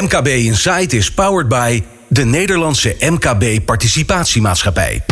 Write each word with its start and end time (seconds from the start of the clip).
MKB 0.00 0.26
Insight 0.26 0.92
is 0.92 1.10
powered 1.10 1.48
by 1.48 1.82
de 2.08 2.24
Nederlandse 2.24 2.96
MKB 3.00 3.64
Participatiemaatschappij. 3.64 5.02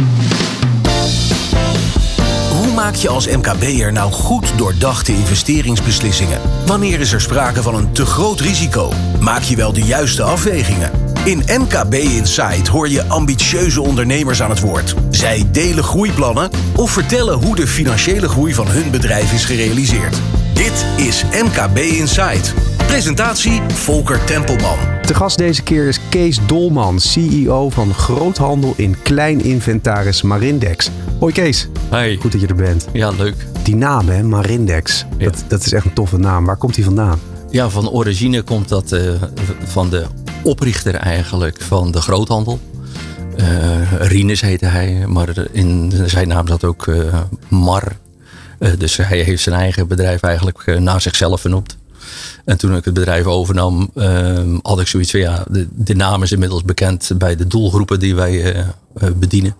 Hoe 2.50 2.72
maak 2.74 2.94
je 2.94 3.08
als 3.08 3.26
MKB'er 3.26 3.92
nou 3.92 4.12
goed 4.12 4.52
doordachte 4.56 5.12
investeringsbeslissingen? 5.12 6.40
Wanneer 6.66 7.00
is 7.00 7.12
er 7.12 7.20
sprake 7.20 7.62
van 7.62 7.74
een 7.74 7.92
te 7.92 8.06
groot 8.06 8.40
risico? 8.40 8.92
Maak 9.20 9.42
je 9.42 9.56
wel 9.56 9.72
de 9.72 9.82
juiste 9.82 10.22
afwegingen? 10.22 10.90
In 11.24 11.42
MKB 11.46 11.94
Insight 11.94 12.68
hoor 12.68 12.88
je 12.88 13.04
ambitieuze 13.04 13.80
ondernemers 13.80 14.42
aan 14.42 14.50
het 14.50 14.60
woord. 14.60 14.94
Zij 15.10 15.48
delen 15.52 15.84
groeiplannen 15.84 16.50
of 16.76 16.90
vertellen 16.90 17.34
hoe 17.44 17.54
de 17.56 17.66
financiële 17.66 18.28
groei 18.28 18.54
van 18.54 18.68
hun 18.68 18.90
bedrijf 18.90 19.32
is 19.32 19.44
gerealiseerd. 19.44 20.20
Dit 20.54 20.86
is 20.96 21.24
MKB 21.42 21.76
Insight. 21.78 22.54
Presentatie 22.86 23.60
Volker 23.68 24.24
Tempelman. 24.24 24.76
De 25.06 25.14
gast 25.14 25.38
deze 25.38 25.62
keer 25.62 25.88
is 25.88 25.98
Kees 26.08 26.38
Dolman, 26.46 27.00
CEO 27.00 27.70
van 27.70 27.94
groothandel 27.94 28.72
in 28.76 28.96
klein 29.02 29.40
inventaris 29.44 30.22
Marindex. 30.22 30.90
Hoi 31.20 31.32
Kees. 31.32 31.68
Hey. 31.90 32.16
Goed 32.20 32.32
dat 32.32 32.40
je 32.40 32.46
er 32.46 32.54
bent. 32.54 32.86
Ja, 32.92 33.10
leuk. 33.10 33.46
Die 33.62 33.76
naam 33.76 34.08
hè, 34.08 34.22
Marindex, 34.22 35.04
Ja. 35.18 35.24
dat, 35.30 35.44
dat 35.48 35.64
is 35.66 35.72
echt 35.72 35.84
een 35.84 35.92
toffe 35.92 36.18
naam. 36.18 36.44
Waar 36.44 36.56
komt 36.56 36.74
die 36.74 36.84
vandaan? 36.84 37.20
Ja, 37.50 37.68
van 37.68 37.90
origine 37.90 38.42
komt 38.42 38.68
dat 38.68 38.92
eh, 38.92 39.00
van 39.64 39.90
de 39.90 40.04
oprichter 40.42 40.94
eigenlijk 40.94 41.60
van 41.62 41.90
de 41.90 42.00
groothandel. 42.00 42.60
Eh 43.36 43.92
Rinus 43.98 44.40
heette 44.40 44.66
hij, 44.66 45.04
maar 45.06 45.28
in 45.52 45.92
zijn 46.06 46.28
naam 46.28 46.46
zat 46.48 46.64
ook 46.64 46.86
eh, 46.86 46.96
Mar. 47.48 47.82
Eh, 48.62 48.72
dus 48.78 48.96
hij 48.96 49.20
heeft 49.20 49.42
zijn 49.42 49.56
eigen 49.56 49.88
bedrijf 49.88 50.22
eigenlijk 50.22 50.62
eh, 50.66 50.78
naar 50.78 51.00
zichzelf 51.00 51.40
vernoemd. 51.40 51.76
En 52.44 52.58
toen 52.58 52.76
ik 52.76 52.84
het 52.84 52.94
bedrijf 52.94 53.26
overnam, 53.26 53.90
eh, 53.94 54.42
had 54.62 54.80
ik 54.80 54.86
zoiets 54.86 55.10
van 55.10 55.20
ja, 55.20 55.44
de, 55.50 55.68
de 55.70 55.94
naam 55.94 56.22
is 56.22 56.32
inmiddels 56.32 56.64
bekend 56.64 57.10
bij 57.16 57.36
de 57.36 57.46
doelgroepen 57.46 57.98
die 57.98 58.14
wij 58.14 58.54
eh, 58.54 59.08
bedienen. 59.16 59.56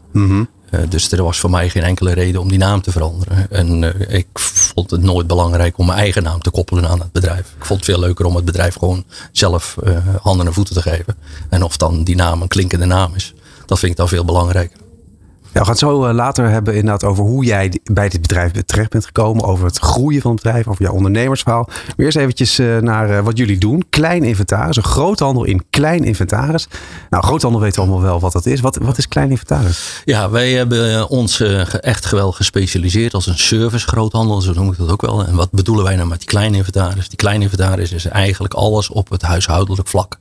Eh, 0.71 0.81
dus 0.89 1.13
er 1.13 1.23
was 1.23 1.39
voor 1.39 1.51
mij 1.51 1.69
geen 1.69 1.83
enkele 1.83 2.13
reden 2.13 2.41
om 2.41 2.49
die 2.49 2.59
naam 2.59 2.83
te 2.83 2.93
veranderen. 2.93 3.51
En 3.51 3.95
ik 4.09 4.27
vond 4.33 4.91
het 4.91 5.03
nooit 5.03 5.27
belangrijk 5.27 5.79
om 5.79 5.87
mijn 5.87 5.99
eigen 5.99 6.23
naam 6.23 6.43
te 6.43 6.51
koppelen 6.51 6.89
aan 6.89 7.01
het 7.01 7.13
bedrijf. 7.13 7.55
Ik 7.59 7.65
vond 7.65 7.81
het 7.81 7.89
veel 7.89 8.01
leuker 8.01 8.25
om 8.25 8.37
het 8.37 8.45
bedrijf 8.45 8.75
gewoon 8.75 9.05
zelf 9.33 9.77
handen 10.23 10.47
en 10.47 10.53
voeten 10.53 10.75
te 10.75 10.83
geven. 10.83 11.17
En 11.49 11.63
of 11.63 11.77
dan 11.77 12.05
die 12.05 12.17
naam 12.17 12.43
een 12.43 12.49
klinkende 12.49 12.87
naam 12.87 13.15
is, 13.15 13.35
dat 13.67 13.79
vind 13.79 13.93
ik 13.93 13.99
dan 13.99 14.09
veel 14.09 14.25
belangrijker. 14.25 14.79
Ja, 15.53 15.59
we 15.59 15.65
gaan 15.65 15.75
het 15.75 15.79
zo 15.79 16.05
eh, 16.05 16.15
later 16.15 16.49
hebben 16.49 16.75
inderdaad 16.75 17.05
over 17.05 17.25
hoe 17.25 17.45
jij 17.45 17.81
bij 17.85 18.09
dit 18.09 18.21
bedrijf 18.21 18.53
terecht 18.53 18.91
bent 18.91 19.07
gekomen. 19.07 19.45
Over 19.45 19.67
het 19.67 19.79
groeien 19.79 20.21
van 20.21 20.31
het 20.33 20.43
bedrijf, 20.43 20.67
over 20.67 20.83
jouw 20.83 20.93
ondernemersverhaal. 20.93 21.65
Maar 21.67 21.95
eerst 21.97 22.17
eventjes 22.17 22.59
eh, 22.59 22.79
naar 22.79 23.11
eh, 23.11 23.25
wat 23.25 23.39
jullie 23.39 23.59
doen. 23.59 23.85
Klein 23.91 24.25
inventaris, 24.25 24.77
een 24.77 24.83
groothandel 24.83 25.45
in 25.45 25.65
klein 25.71 26.05
inventaris. 26.05 26.69
Nou, 27.11 27.25
groothandel 27.25 27.61
weten 27.61 27.83
we 27.83 27.89
allemaal 27.89 28.09
wel 28.09 28.21
wat 28.21 28.33
dat 28.33 28.47
is. 28.47 28.61
Wat, 28.61 28.77
wat 28.77 28.99
is 28.99 29.09
klein 29.09 29.31
inventaris? 29.31 30.03
Ja, 30.05 30.31
wij 30.31 30.53
hebben 30.53 31.09
ons 31.09 31.41
echt 31.41 32.07
geweldig 32.07 32.37
gespecialiseerd 32.37 33.15
als 33.15 33.27
een 33.27 33.39
service 33.39 33.87
groothandel, 33.87 34.41
zo 34.41 34.53
noem 34.53 34.71
ik 34.71 34.79
dat 34.79 34.91
ook 34.91 35.01
wel. 35.01 35.27
En 35.27 35.35
wat 35.35 35.51
bedoelen 35.51 35.85
wij 35.85 35.97
nou 35.97 36.09
met 36.09 36.19
die 36.19 36.29
kleine 36.29 36.57
inventaris? 36.57 37.09
Die 37.09 37.19
kleine 37.19 37.45
inventaris 37.45 37.93
is 37.93 38.05
eigenlijk 38.05 38.55
alles 38.55 38.91
op 38.91 39.11
het 39.11 39.23
huishoudelijk 39.23 39.89
vlak. 39.89 40.19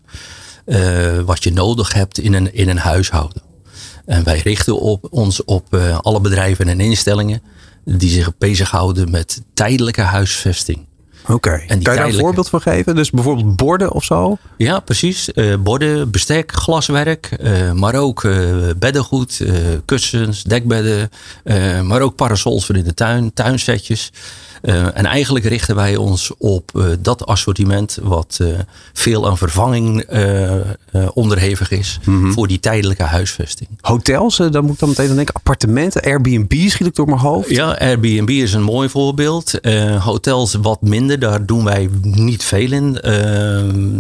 wat 1.26 1.44
je 1.44 1.54
nodig 1.54 1.94
hebt 1.94 2.20
in 2.20 2.34
een, 2.34 2.54
in 2.54 2.70
een 2.70 2.78
huishouden. 2.78 3.51
En 4.06 4.24
wij 4.24 4.40
richten 4.40 4.80
op, 4.80 5.08
ons 5.10 5.44
op 5.44 5.74
eh, 5.74 6.00
alle 6.00 6.22
bedrijven 6.22 6.68
en 6.68 6.80
instellingen 6.80 7.42
die 7.86 8.10
zich 8.10 8.38
bezighouden 8.38 9.12
met 9.12 9.42
tijdelijke 9.54 10.02
huisvesting. 10.02 10.90
Oké. 11.28 11.50
Kan 11.50 11.68
die 11.68 11.78
je 11.78 11.96
daar 11.96 12.06
een 12.06 12.14
voorbeeld 12.14 12.50
van 12.50 12.62
geven? 12.62 12.96
Dus 12.96 13.10
bijvoorbeeld 13.10 13.56
borden 13.56 13.92
of 13.92 14.04
zo? 14.04 14.38
Ja, 14.58 14.80
precies. 14.80 15.32
Eh, 15.32 15.56
borden, 15.60 16.12
bestek, 16.12 16.52
glaswerk, 16.52 17.26
eh, 17.26 17.72
maar 17.72 17.96
ook 17.96 18.22
beddengoed, 18.78 19.46
kussens, 19.86 20.44
dekbedden, 20.44 21.10
maar 21.84 22.02
ook 22.02 22.16
parasols 22.16 22.66
voor 22.66 22.76
in 22.76 22.84
de 22.84 22.94
tuin, 22.94 23.34
tuinsetjes. 23.34 24.12
Eh, 24.62 24.98
en 24.98 25.06
eigenlijk 25.06 25.46
richten 25.46 25.76
wij 25.76 25.96
ons 25.96 26.32
op 26.38 26.72
eh, 26.74 26.86
dat 27.00 27.26
assortiment 27.26 27.98
wat 28.02 28.38
eh, 28.42 28.48
veel 28.94 29.28
aan 29.28 29.38
vervanging 29.38 30.10
onderhevig 31.14 31.72
is 31.72 32.00
voor 32.30 32.48
die 32.48 32.60
tijdelijke 32.60 33.04
huisvesting. 33.04 33.70
Hotels, 33.82 34.38
dan 34.38 34.64
moet 34.64 34.74
ik 34.74 34.80
dan 34.80 34.90
meteen 34.90 35.10
aan 35.10 35.16
denken. 35.16 35.34
Appartementen, 35.34 36.02
Airbnb 36.02 36.54
schiet 36.70 36.88
ik 36.88 36.96
door 36.96 37.06
mijn 37.06 37.20
hoofd. 37.20 37.50
Ja, 37.50 37.72
Airbnb 37.80 38.30
is 38.30 38.54
een 38.54 38.64
mooi 38.64 38.90
voorbeeld. 38.90 39.60
Hotels 40.00 40.54
wat 40.54 40.82
minder, 40.82 41.20
daar 41.20 41.46
doen 41.46 41.64
wij 41.64 41.90
niet 42.02 42.44
veel 42.44 42.72
in. 42.72 42.94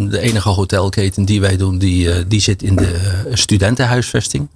De 0.09 0.19
enige 0.19 0.49
hotelketen 0.49 1.25
die 1.25 1.41
wij 1.41 1.57
doen, 1.57 1.77
die, 1.77 2.27
die 2.27 2.41
zit 2.41 2.63
in 2.63 2.75
de 2.75 2.95
studentenhuisvesting. 3.31 4.47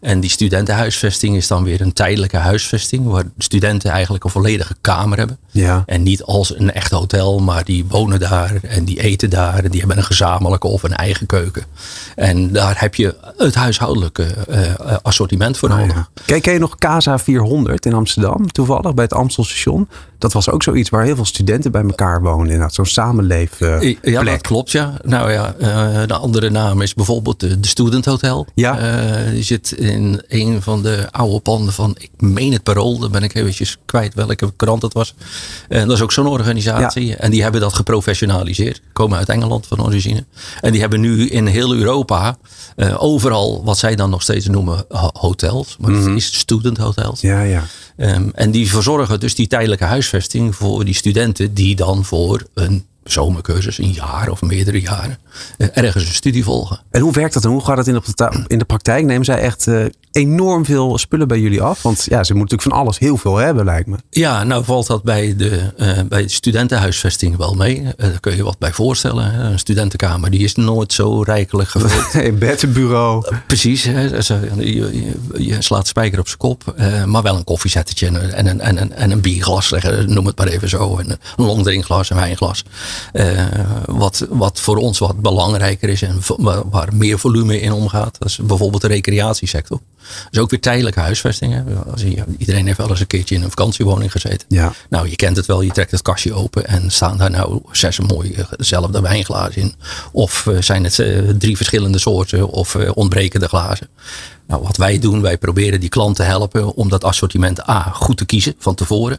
En 0.00 0.20
die 0.20 0.30
studentenhuisvesting 0.30 1.36
is 1.36 1.46
dan 1.46 1.64
weer 1.64 1.80
een 1.80 1.92
tijdelijke 1.92 2.36
huisvesting, 2.36 3.06
waar 3.06 3.24
studenten 3.38 3.90
eigenlijk 3.90 4.24
een 4.24 4.30
volledige 4.30 4.74
kamer 4.80 5.18
hebben. 5.18 5.38
Ja. 5.52 5.82
En 5.86 6.02
niet 6.02 6.22
als 6.22 6.58
een 6.58 6.72
echt 6.72 6.90
hotel, 6.90 7.38
maar 7.38 7.64
die 7.64 7.84
wonen 7.88 8.20
daar 8.20 8.52
en 8.62 8.84
die 8.84 9.02
eten 9.02 9.30
daar. 9.30 9.64
En 9.64 9.70
die 9.70 9.80
hebben 9.80 9.98
een 9.98 10.04
gezamenlijke 10.04 10.66
of 10.66 10.82
een 10.82 10.94
eigen 10.96 11.26
keuken. 11.26 11.64
En 12.14 12.52
daar 12.52 12.80
heb 12.80 12.94
je 12.94 13.16
het 13.36 13.54
huishoudelijke 13.54 14.24
eh, 14.24 14.70
eh, 14.70 14.96
assortiment 15.02 15.58
voor 15.58 15.68
nodig. 15.68 15.90
Oh, 15.90 15.96
Ja. 15.96 16.08
Kijk, 16.24 16.42
ken 16.42 16.52
je 16.52 16.58
nog 16.58 16.76
Casa 16.76 17.18
400 17.18 17.86
in 17.86 17.94
Amsterdam, 17.94 18.52
toevallig 18.52 18.94
bij 18.94 19.04
het 19.04 19.14
Amstelstation? 19.14 19.88
Dat 20.18 20.32
was 20.32 20.50
ook 20.50 20.62
zoiets 20.62 20.90
waar 20.90 21.04
heel 21.04 21.14
veel 21.14 21.24
studenten 21.24 21.72
bij 21.72 21.82
elkaar 21.82 22.22
wonen. 22.22 22.44
Inderdaad, 22.44 22.74
zo'n 22.74 22.86
samenleefplek. 22.86 23.98
Ja, 24.02 24.22
dat 24.22 24.40
klopt, 24.40 24.70
ja. 24.70 24.94
Nou 25.04 25.32
ja, 25.32 25.54
eh, 25.58 26.06
de 26.06 26.14
andere 26.14 26.50
naam 26.50 26.80
is 26.80 26.94
bijvoorbeeld 26.94 27.40
de, 27.40 27.60
de 27.60 27.68
Student 27.68 28.04
Hotel. 28.04 28.46
Ja. 28.54 28.78
Eh, 28.78 29.30
die 29.30 29.42
zit 29.42 29.72
in 29.72 30.22
een 30.28 30.62
van 30.62 30.82
de 30.82 31.08
oude 31.10 31.40
panden 31.40 31.72
van, 31.72 31.94
ik 31.98 32.10
meen 32.18 32.52
het 32.52 32.62
Parool. 32.62 32.98
Dan 32.98 33.10
ben 33.10 33.22
ik 33.22 33.34
eventjes 33.34 33.76
kwijt 33.84 34.14
welke 34.14 34.52
krant 34.56 34.82
het 34.82 34.92
was. 34.92 35.14
En 35.68 35.86
dat 35.88 35.96
is 35.96 36.02
ook 36.02 36.12
zo'n 36.12 36.26
organisatie. 36.26 37.16
En 37.16 37.30
die 37.30 37.42
hebben 37.42 37.60
dat 37.60 37.74
geprofessionaliseerd. 37.74 38.80
Komen 38.92 39.18
uit 39.18 39.28
Engeland 39.28 39.66
van 39.66 39.82
origine. 39.84 40.24
En 40.60 40.72
die 40.72 40.80
hebben 40.80 41.00
nu 41.00 41.28
in 41.28 41.46
heel 41.46 41.74
Europa 41.74 42.36
eh, 42.76 43.02
overal 43.02 43.64
wat 43.64 43.78
zij 43.78 43.94
dan 43.96 44.10
nog 44.10 44.22
steeds 44.22 44.46
noemen 44.46 44.84
ho- 44.88 45.10
hotels. 45.12 45.76
Maar 45.80 45.90
het 45.92 46.06
is 46.16 46.38
student 46.38 46.76
hotels. 46.78 47.20
Ja, 47.20 47.42
ja. 47.42 47.64
Ehm, 47.96 48.28
en 48.34 48.50
die 48.50 48.70
verzorgen 48.70 49.20
dus 49.20 49.34
die 49.34 49.46
tijdelijke 49.46 49.84
huisvesting 49.84 50.56
voor 50.56 50.84
die 50.84 50.94
studenten 50.94 51.54
die 51.54 51.76
dan 51.76 52.04
voor 52.04 52.46
een 52.54 52.84
zomercursus, 53.04 53.78
een 53.78 53.92
jaar 53.92 54.28
of 54.30 54.42
meerdere 54.42 54.80
jaren, 54.80 55.18
ergens 55.72 56.06
een 56.06 56.14
studie 56.14 56.44
volgen. 56.44 56.80
En 56.90 57.00
hoe 57.00 57.12
werkt 57.12 57.34
dat 57.34 57.44
en 57.44 57.50
hoe 57.50 57.64
gaat 57.64 57.76
het 57.76 57.86
in 57.86 57.94
de, 57.94 58.44
in 58.46 58.58
de 58.58 58.64
praktijk? 58.64 59.04
Nemen 59.04 59.24
zij 59.24 59.38
echt 59.38 59.66
eh, 59.66 59.84
enorm 60.12 60.64
veel 60.64 60.98
spullen 60.98 61.28
bij 61.28 61.38
jullie 61.40 61.62
af? 61.62 61.82
Want 61.82 61.96
ja, 61.96 62.24
ze 62.24 62.34
moeten 62.34 62.38
natuurlijk 62.56 62.62
van 62.62 62.72
alles 62.72 62.98
heel 62.98 63.16
veel 63.16 63.36
hebben, 63.36 63.64
lijkt 63.64 63.86
me. 63.88 63.96
Ja, 64.10 64.44
nou 64.44 64.64
valt 64.64 64.86
dat 64.86 65.02
bij 65.02 65.36
de, 65.36 65.60
eh, 65.76 65.98
bij 66.08 66.22
de 66.22 66.28
studentenhuisvesting 66.28 67.36
wel 67.36 67.54
mee. 67.54 67.82
Eh, 67.96 68.08
daar 68.08 68.20
kun 68.20 68.36
je 68.36 68.44
wat 68.44 68.58
bij 68.58 68.72
voorstellen. 68.72 69.32
hè. 69.32 69.42
Een 69.50 69.58
studentenkamer 69.58 70.30
die 70.30 70.40
is 70.40 70.54
nooit 70.54 70.92
zo 70.92 71.22
rijkelijk 71.22 71.68
gevuld. 71.68 72.14
Een 72.26 72.38
bedbureau. 72.38 73.26
Precies, 73.46 73.84
hè. 73.84 74.22
Zo, 74.22 74.38
je, 74.56 74.64
je, 74.74 75.44
je 75.44 75.62
slaat 75.62 75.86
spijker 75.86 76.18
op 76.18 76.26
zijn 76.26 76.38
kop. 76.38 76.72
eh, 76.76 77.04
maar 77.04 77.22
wel 77.22 77.36
een 77.36 77.44
koffiezettetje 77.44 78.06
en 78.06 78.14
een, 78.14 78.32
en 78.32 78.46
een, 78.46 78.60
en 78.60 78.76
een, 78.80 78.92
en 78.92 79.10
een 79.10 79.20
bierglas, 79.20 79.68
zeg, 79.68 80.06
noem 80.06 80.26
het 80.26 80.38
maar 80.38 80.46
even 80.48 80.68
zo. 80.68 80.98
En 80.98 81.10
een 81.10 81.44
longdrinkglas, 81.44 82.10
een 82.10 82.16
wijnglas. 82.16 82.64
Eh, 83.12 83.44
wat, 83.86 84.26
wat 84.30 84.60
voor 84.60 84.76
ons 84.76 84.98
wat 84.98 85.19
belangrijker 85.20 85.88
is 85.88 86.02
en 86.02 86.20
waar, 86.70 86.94
meer 86.94 87.18
volume 87.18 87.60
in 87.60 87.72
omgaat. 87.72 88.16
Dat 88.18 88.28
is 88.28 88.36
bijvoorbeeld 88.36 88.82
de 88.82 88.88
recreatiesector. 88.88 89.80
Dat 90.00 90.28
is 90.30 90.38
ook 90.38 90.50
weer 90.50 90.60
tijdelijke 90.60 91.00
huisvesting. 91.00 91.52
Hè. 91.52 91.62
Als 91.90 92.02
je, 92.02 92.24
iedereen 92.38 92.66
heeft 92.66 92.78
wel 92.78 92.88
eens 92.88 93.00
een 93.00 93.06
keertje 93.06 93.34
in 93.34 93.42
een 93.42 93.48
vakantiewoning 93.48 94.12
gezeten. 94.12 94.46
Ja. 94.48 94.72
Nou, 94.88 95.08
je 95.08 95.16
kent 95.16 95.36
het 95.36 95.46
wel. 95.46 95.60
Je 95.60 95.70
trekt 95.70 95.90
het 95.90 96.02
kastje 96.02 96.32
open 96.32 96.66
en 96.66 96.90
staan 96.90 97.18
daar 97.18 97.30
nou 97.30 97.60
zes 97.72 97.98
mooie 98.00 98.46
dezelfde 98.56 99.00
wijnglazen 99.00 99.62
in. 99.62 99.74
Of 100.12 100.46
eh, 100.46 100.60
zijn 100.60 100.84
het 100.84 100.98
eh, 100.98 101.28
drie 101.38 101.56
verschillende 101.56 101.98
soorten 101.98 102.48
of 102.48 102.74
eh, 102.74 102.90
ontbrekende 102.94 103.48
glazen. 103.48 103.88
Nou, 104.46 104.62
wat 104.62 104.76
wij 104.76 104.98
doen, 104.98 105.22
wij 105.22 105.38
proberen 105.38 105.80
die 105.80 105.88
klant 105.88 106.16
te 106.16 106.22
helpen 106.22 106.74
om 106.74 106.88
dat 106.88 107.04
assortiment 107.04 107.68
A 107.68 107.82
goed 107.82 108.16
te 108.16 108.24
kiezen 108.24 108.54
van 108.58 108.74
tevoren. 108.74 109.18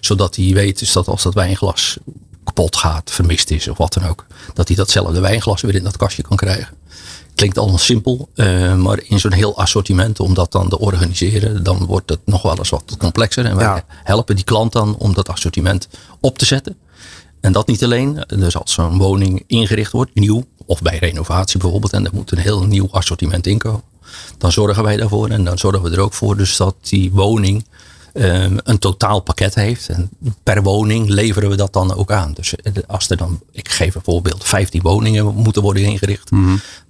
Zodat 0.00 0.36
hij 0.36 0.52
weet 0.52 0.78
dus 0.78 0.92
dat 0.92 1.08
als 1.08 1.22
dat 1.22 1.34
wijnglas 1.34 1.98
kapot 2.44 2.76
gaat, 2.76 3.10
vermist 3.10 3.50
is 3.50 3.68
of 3.68 3.78
wat 3.78 3.92
dan 3.92 4.06
ook. 4.06 4.26
Dat 4.54 4.66
hij 4.68 4.76
datzelfde 4.76 5.20
wijnglas 5.20 5.60
weer 5.62 5.74
in 5.74 5.84
dat 5.84 5.96
kastje 5.96 6.22
kan 6.22 6.36
krijgen. 6.36 6.68
Klinkt 7.34 7.58
allemaal 7.58 7.78
simpel, 7.78 8.28
eh, 8.34 8.74
maar 8.74 9.00
in 9.02 9.20
zo'n 9.20 9.32
heel 9.32 9.58
assortiment, 9.58 10.20
om 10.20 10.34
dat 10.34 10.52
dan 10.52 10.68
te 10.68 10.78
organiseren, 10.78 11.62
dan 11.64 11.84
wordt 11.86 12.10
het 12.10 12.20
nog 12.24 12.42
wel 12.42 12.58
eens 12.58 12.68
wat 12.68 12.94
complexer. 12.98 13.44
En 13.44 13.56
wij 13.56 13.64
Ja. 13.64 13.84
helpen 13.88 14.34
die 14.36 14.44
klant 14.44 14.72
dan 14.72 14.96
om 14.98 15.14
dat 15.14 15.28
assortiment 15.28 15.88
op 16.20 16.38
te 16.38 16.44
zetten. 16.44 16.76
En 17.40 17.52
dat 17.52 17.66
niet 17.66 17.84
alleen, 17.84 18.24
dus 18.26 18.56
als 18.56 18.72
zo'n 18.72 18.98
woning 18.98 19.44
ingericht 19.46 19.92
wordt, 19.92 20.14
nieuw, 20.14 20.44
of 20.66 20.82
bij 20.82 20.98
renovatie 20.98 21.58
bijvoorbeeld, 21.58 21.92
en 21.92 22.04
er 22.04 22.10
moet 22.14 22.30
een 22.32 22.38
heel 22.38 22.62
nieuw 22.62 22.88
assortiment 22.90 23.46
inkomen, 23.46 23.82
dan 24.38 24.52
zorgen 24.52 24.82
wij 24.82 24.96
daarvoor 24.96 25.28
en 25.28 25.44
dan 25.44 25.58
zorgen 25.58 25.82
we 25.82 25.90
er 25.90 26.00
ook 26.00 26.12
voor 26.14 26.36
dus 26.36 26.56
dat 26.56 26.74
die 26.80 27.12
woning 27.12 27.64
ehm, 28.16 28.58
een 28.62 28.78
totaal 28.78 29.20
pakket 29.20 29.54
heeft. 29.54 29.88
En 29.88 30.10
per 30.42 30.62
woning 30.62 31.08
leveren 31.08 31.50
we 31.50 31.56
dat 31.56 31.72
dan 31.72 31.94
ook 31.94 32.12
aan. 32.12 32.32
Dus 32.32 32.54
als 32.86 33.10
er 33.10 33.16
dan, 33.16 33.40
ik 33.52 33.68
geef 33.68 33.94
een 33.94 34.00
voorbeeld, 34.04 34.44
15 34.44 34.82
woningen 34.82 35.34
moeten 35.34 35.62
worden 35.62 35.82
ingericht. 35.82 36.30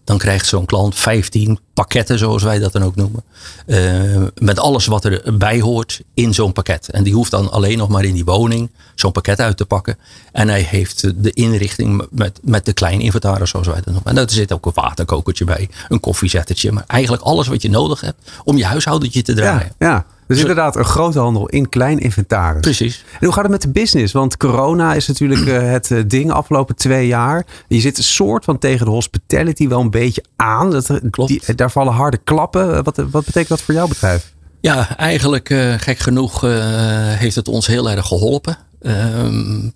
Dan 0.04 0.18
krijgt 0.18 0.46
zo'n 0.46 0.64
klant 0.66 0.94
15 0.94 1.58
pakketten, 1.74 2.18
zoals 2.18 2.42
wij 2.42 2.58
dat 2.58 2.72
dan 2.72 2.82
ook 2.82 2.96
noemen. 2.96 3.24
Uh, 3.66 4.22
met 4.34 4.58
alles 4.58 4.86
wat 4.86 5.04
erbij 5.04 5.60
hoort 5.60 6.00
in 6.14 6.34
zo'n 6.34 6.52
pakket. 6.52 6.90
En 6.90 7.02
die 7.02 7.14
hoeft 7.14 7.30
dan 7.30 7.50
alleen 7.50 7.78
nog 7.78 7.88
maar 7.88 8.04
in 8.04 8.14
die 8.14 8.24
woning 8.24 8.70
zo'n 8.94 9.12
pakket 9.12 9.40
uit 9.40 9.56
te 9.56 9.66
pakken. 9.66 9.98
En 10.32 10.48
hij 10.48 10.60
heeft 10.60 11.22
de 11.22 11.32
inrichting 11.32 12.06
met, 12.10 12.38
met 12.42 12.64
de 12.64 12.72
kleine 12.72 13.02
inventaris, 13.02 13.50
zoals 13.50 13.66
wij 13.66 13.76
dat 13.76 13.86
noemen. 13.86 14.04
En 14.04 14.14
daar 14.14 14.30
zit 14.30 14.52
ook 14.52 14.66
een 14.66 14.72
waterkokertje 14.74 15.44
bij, 15.44 15.68
een 15.88 16.00
koffiezettertje. 16.00 16.72
Maar 16.72 16.84
eigenlijk 16.86 17.22
alles 17.22 17.46
wat 17.46 17.62
je 17.62 17.70
nodig 17.70 18.00
hebt 18.00 18.30
om 18.44 18.56
je 18.56 18.64
huishoudentje 18.64 19.22
te 19.22 19.34
draaien. 19.34 19.72
Ja, 19.78 19.88
ja. 19.88 20.06
Dus 20.26 20.40
inderdaad, 20.40 20.76
een 20.76 20.84
grote 20.84 21.18
handel 21.18 21.48
in 21.48 21.68
klein 21.68 21.98
inventaris. 21.98 22.60
Precies. 22.60 23.04
En 23.12 23.24
hoe 23.24 23.32
gaat 23.32 23.42
het 23.42 23.52
met 23.52 23.62
de 23.62 23.70
business? 23.70 24.12
Want 24.12 24.36
corona 24.36 24.94
is 24.94 25.06
natuurlijk 25.06 25.40
uh, 25.40 25.70
het 25.70 25.90
uh, 25.90 26.02
ding 26.06 26.30
afgelopen 26.30 26.76
twee 26.76 27.06
jaar. 27.06 27.46
Je 27.68 27.80
zit 27.80 27.98
een 27.98 28.04
soort 28.04 28.44
van 28.44 28.58
tegen 28.58 28.86
de 28.86 28.92
hospitality 28.92 29.68
wel 29.68 29.80
een 29.80 29.90
beetje 29.90 30.24
aan. 30.36 30.70
Dat, 30.70 31.00
Klopt. 31.10 31.46
Die, 31.46 31.54
daar 31.54 31.70
vallen 31.70 31.92
harde 31.92 32.18
klappen. 32.24 32.84
Wat, 32.84 32.96
wat 32.96 33.24
betekent 33.24 33.48
dat 33.48 33.62
voor 33.62 33.74
jouw 33.74 33.88
bedrijf? 33.88 34.34
Ja, 34.66 34.96
eigenlijk 34.96 35.50
uh, 35.50 35.74
gek 35.78 35.98
genoeg 35.98 36.40
heeft 37.18 37.34
het 37.34 37.48
ons 37.48 37.66
heel 37.66 37.90
erg 37.90 38.06
geholpen. 38.06 38.58
Um, 38.86 39.74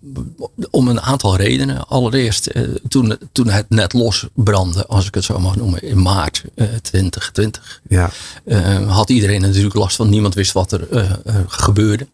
om 0.71 0.89
een 0.89 1.01
aantal 1.01 1.37
redenen. 1.37 1.89
Allereerst 1.89 2.51
uh, 2.53 2.63
toen, 2.89 3.19
toen 3.33 3.49
het 3.49 3.69
net 3.69 3.93
losbrandde, 3.93 4.87
als 4.87 5.07
ik 5.07 5.15
het 5.15 5.25
zo 5.25 5.39
mag 5.39 5.57
noemen, 5.57 5.83
in 5.83 6.03
maart 6.03 6.45
uh, 6.55 6.67
2020. 6.83 7.81
Ja. 7.89 8.11
Uh, 8.45 8.91
had 8.93 9.11
iedereen 9.11 9.41
natuurlijk 9.41 9.75
last 9.75 9.97
van. 9.97 10.09
Niemand 10.09 10.35
wist 10.35 10.53
wat 10.53 10.73
er 10.73 10.91
eh, 10.91 11.11
gebeurde. 11.47 12.07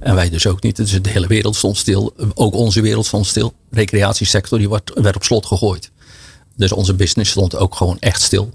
En 0.00 0.14
wij 0.14 0.30
dus 0.30 0.46
ook 0.46 0.62
niet. 0.62 0.76
Dus 0.76 1.02
de 1.02 1.10
hele 1.10 1.26
wereld 1.26 1.56
stond 1.56 1.76
stil. 1.76 2.14
Ook 2.34 2.54
onze 2.54 2.80
wereld 2.80 3.06
stond 3.06 3.26
stil. 3.26 3.54
De 3.70 3.76
recreatiesector 3.76 4.58
die 4.58 4.68
werd, 4.68 4.92
werd 4.94 5.16
op 5.16 5.24
slot 5.24 5.46
gegooid. 5.46 5.90
Dus 6.56 6.72
onze 6.72 6.94
business 6.94 7.30
stond 7.30 7.56
ook 7.56 7.74
gewoon 7.74 7.96
echt 7.98 8.22
stil. 8.22 8.52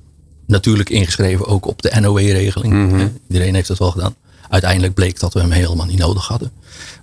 Natuurlijk 0.49 0.89
ingeschreven 0.89 1.45
ook 1.45 1.65
op 1.65 1.81
de 1.81 1.99
NOW-regeling. 1.99 2.73
Mm 2.73 2.89
-hmm. 2.89 3.17
Iedereen 3.27 3.55
heeft 3.55 3.67
het 3.67 3.79
wel 3.79 3.91
gedaan. 3.91 4.15
Uiteindelijk 4.49 4.93
bleek 4.93 5.19
dat 5.19 5.33
we 5.33 5.39
hem 5.39 5.51
helemaal 5.51 5.85
niet 5.85 5.97
nodig 5.97 6.27
hadden. 6.27 6.51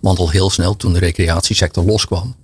Want 0.01 0.19
al 0.19 0.31
heel 0.31 0.51
snel 0.51 0.77
toen 0.77 0.93
de 0.93 0.99
recreatiesector 0.99 1.85
loskwam. 1.85 2.35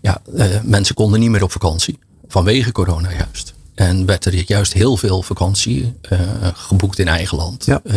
Ja, 0.00 0.22
uh, 0.34 0.44
mensen 0.62 0.94
konden 0.94 1.20
niet 1.20 1.30
meer 1.30 1.42
op 1.42 1.52
vakantie. 1.52 1.98
Vanwege 2.28 2.72
corona 2.72 3.12
juist. 3.12 3.54
En 3.78 4.06
werd 4.06 4.24
er 4.24 4.34
juist 4.46 4.72
heel 4.72 4.96
veel 4.96 5.22
vakantie 5.22 5.94
uh, 6.12 6.18
geboekt 6.54 6.98
in 6.98 7.08
eigen 7.08 7.36
land. 7.36 7.64
Ja. 7.64 7.80
Uh, 7.84 7.94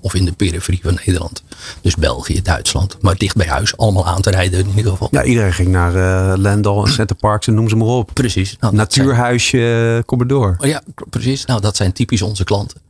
of 0.00 0.14
in 0.14 0.24
de 0.24 0.32
periferie 0.32 0.80
van 0.82 0.98
Nederland. 1.06 1.42
Dus 1.80 1.94
België, 1.94 2.42
Duitsland. 2.42 2.96
Maar 3.00 3.16
dicht 3.16 3.36
bij 3.36 3.46
huis 3.46 3.76
allemaal 3.76 4.06
aan 4.06 4.20
te 4.20 4.30
rijden 4.30 4.60
in 4.60 4.76
ieder 4.76 4.92
geval. 4.92 5.08
Ja, 5.10 5.24
iedereen 5.24 5.52
ging 5.52 5.68
naar 5.68 5.94
uh, 5.94 6.32
Lendal 6.36 6.86
en 6.86 6.92
Center 6.92 7.16
Parks 7.16 7.46
en 7.46 7.54
noem 7.54 7.68
ze 7.68 7.76
maar 7.76 7.86
op. 7.86 8.10
Precies. 8.14 8.56
Nou, 8.60 8.74
Natuurhuisje, 8.74 9.58
zijn... 9.58 10.04
kom 10.04 10.18
maar 10.18 10.26
door. 10.26 10.56
Oh 10.58 10.68
ja, 10.68 10.82
precies. 11.10 11.44
Nou, 11.44 11.60
dat 11.60 11.76
zijn 11.76 11.92
typisch 11.92 12.22
onze 12.22 12.44
klanten. 12.44 12.80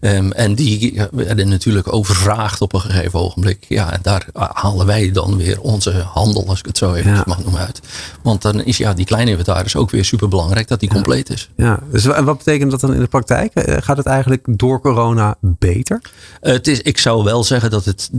Um, 0.00 0.32
en 0.32 0.54
die 0.54 1.02
werden 1.12 1.48
natuurlijk 1.48 1.92
overvraagd 1.92 2.60
op 2.60 2.72
een 2.72 2.80
gegeven 2.80 3.18
ogenblik. 3.18 3.64
Ja, 3.68 3.92
en 3.92 3.98
daar 4.02 4.26
halen 4.32 4.86
wij 4.86 5.12
dan 5.12 5.36
weer 5.36 5.60
onze 5.60 5.92
handel, 5.92 6.48
als 6.48 6.58
ik 6.58 6.66
het 6.66 6.78
zo 6.78 6.94
even 6.94 7.14
ja. 7.14 7.22
mag 7.26 7.42
noemen, 7.42 7.60
uit. 7.60 7.80
Want 8.22 8.42
dan 8.42 8.64
is 8.64 8.76
ja, 8.76 8.94
die 8.94 9.04
kleine 9.04 9.30
inventaris 9.30 9.76
ook 9.76 9.90
weer 9.90 10.04
super 10.04 10.28
belangrijk 10.28 10.68
dat 10.68 10.80
die 10.80 10.88
ja. 10.88 10.94
compleet 10.94 11.30
is. 11.30 11.50
Ja, 11.56 11.80
dus 11.90 12.04
wat 12.04 12.38
betekent 12.38 12.70
dat 12.70 12.80
dan 12.80 12.94
in 12.94 13.00
de 13.00 13.06
praktijk? 13.06 13.52
Gaat 13.54 13.96
het 13.96 14.06
eigenlijk 14.06 14.44
door 14.46 14.80
corona 14.80 15.34
beter? 15.40 16.00
Uh, 16.42 16.52
het 16.52 16.68
is, 16.68 16.80
ik 16.80 16.98
zou 16.98 17.24
wel 17.24 17.44
zeggen 17.44 17.70
dat 17.70 17.84
het 17.84 18.10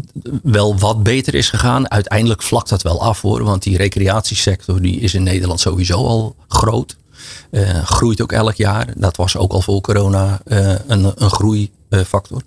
wel 0.43 0.77
wat 0.77 1.03
beter 1.03 1.35
is 1.35 1.49
gegaan. 1.49 1.91
Uiteindelijk 1.91 2.43
vlakt 2.43 2.69
dat 2.69 2.81
wel 2.81 3.01
af 3.01 3.21
hoor. 3.21 3.43
Want 3.43 3.63
die 3.63 3.77
recreatiesector 3.77 4.81
die 4.81 4.99
is 4.99 5.13
in 5.13 5.23
Nederland 5.23 5.59
sowieso 5.59 5.95
al 5.95 6.35
groot. 6.47 6.95
Uh, 7.51 7.83
groeit 7.83 8.21
ook 8.21 8.31
elk 8.31 8.55
jaar. 8.55 8.87
Dat 8.95 9.17
was 9.17 9.37
ook 9.37 9.51
al 9.51 9.61
voor 9.61 9.81
corona 9.81 10.41
uh, 10.45 10.75
een, 10.87 11.13
een 11.15 11.29
groeifactor. 11.29 12.41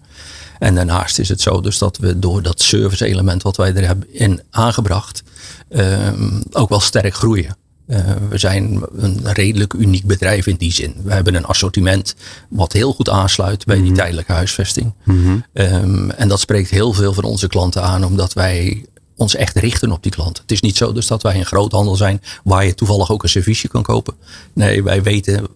En 0.59 0.75
daarnaast 0.75 1.19
is 1.19 1.29
het 1.29 1.41
zo 1.41 1.61
dus 1.61 1.79
dat 1.79 1.97
we 1.97 2.19
door 2.19 2.43
dat 2.43 2.61
service 2.61 3.05
element 3.05 3.43
wat 3.43 3.57
wij 3.57 3.75
er 3.75 3.87
hebben 3.87 4.15
in 4.15 4.41
aangebracht, 4.51 5.23
uh, 5.71 6.13
ook 6.53 6.69
wel 6.69 6.81
sterk 6.81 7.15
groeien. 7.15 7.57
Uh, 7.87 7.99
we 8.29 8.39
zijn 8.39 8.83
een 8.97 9.21
redelijk 9.23 9.73
uniek 9.73 10.05
bedrijf 10.05 10.47
in 10.47 10.57
die 10.57 10.73
zin. 10.73 10.95
We 11.05 11.13
hebben 11.13 11.35
een 11.35 11.45
assortiment 11.45 12.15
wat 12.49 12.73
heel 12.73 12.93
goed 12.93 13.09
aansluit 13.09 13.65
bij 13.65 13.83
die 13.83 13.93
tijdelijke 13.93 14.33
huisvesting. 14.33 14.93
Mhm. 15.05 15.17
Mm 15.19 15.25
-hmm. 15.25 15.45
um, 15.53 16.11
en 16.11 16.29
dat 16.29 16.41
spreekt 16.41 16.71
heel 16.71 16.93
veel 16.93 17.13
van 17.13 17.25
onze 17.25 17.49
klanten 17.49 17.83
aan, 17.83 18.05
omdat 18.05 18.33
wij 18.33 18.87
ons 19.17 19.35
echt 19.35 19.57
richten 19.57 19.93
op 19.93 20.03
die 20.03 20.13
klant. 20.13 20.39
Het 20.39 20.53
is 20.53 20.61
niet 20.61 20.77
zo 20.77 20.93
dus 20.93 21.07
dat 21.07 21.23
wij 21.23 21.35
een 21.35 21.47
groothandel 21.47 21.97
zijn 21.97 22.23
waar 22.45 22.65
je 22.65 22.75
toevallig 22.75 23.11
ook 23.11 23.23
een 23.23 23.29
serviesje 23.29 23.69
kan 23.69 23.83
kopen. 23.83 24.15
Nee, 24.53 24.83
wij 24.83 25.03
weten, 25.03 25.47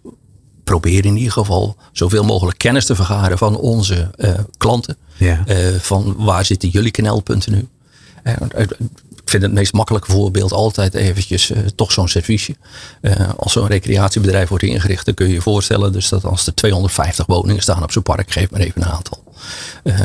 proberen 0.65 1.05
in 1.05 1.17
ieder 1.17 1.33
geval 1.33 1.77
zoveel 1.93 2.25
mogelijk 2.25 2.59
kennis 2.59 2.85
te 2.85 2.95
vergaren 2.95 3.39
van 3.39 3.57
onze 3.57 4.11
uh, 4.17 4.31
klanten. 4.57 4.97
Ja. 5.17 5.45
Uh, 5.49 5.75
van 5.79 6.15
waar 6.17 6.45
zitten 6.45 6.69
jullie 6.69 6.91
knelpunten 6.91 7.53
nu? 7.53 7.69
Uh, 8.25 8.33
ik 9.11 9.37
vind 9.37 9.43
het 9.43 9.53
meest 9.53 9.73
makkelijke 9.73 10.11
voorbeeld 10.11 10.53
altijd 10.53 10.95
eventjes 10.95 11.53
toch 11.75 11.93
zo'n 11.93 12.09
serviesje. 12.09 12.57
als 13.37 13.53
zo'n 13.53 13.67
recreatiebedrijf 13.67 14.49
wordt 14.49 14.65
ingericht, 14.65 15.05
dan 15.05 15.15
kun 15.15 15.27
je 15.27 15.33
je 15.33 15.41
voorstellen 15.41 15.93
dus 15.93 16.09
dat 16.09 16.25
als 16.25 16.47
er 16.47 16.55
250 16.55 17.27
woningen 17.27 17.62
staan 17.62 17.83
op 17.83 17.93
zo'n 17.93 18.03
park, 18.03 18.31
geef 18.31 18.51
maar 18.51 18.61
even 18.61 18.83
een 18.83 18.89
aantal. 18.89 19.25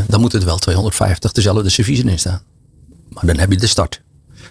dan 0.08 0.22
moeten 0.22 0.40
er 0.40 0.46
wel 0.46 0.58
250 0.58 1.32
dezelfde 1.32 1.70
serviezen 1.70 2.10
in 2.10 2.20
staan. 2.20 2.42
Maar 3.16 3.26
dan 3.26 3.38
heb 3.38 3.52
je 3.52 3.58
de 3.58 3.68
start. 3.68 4.02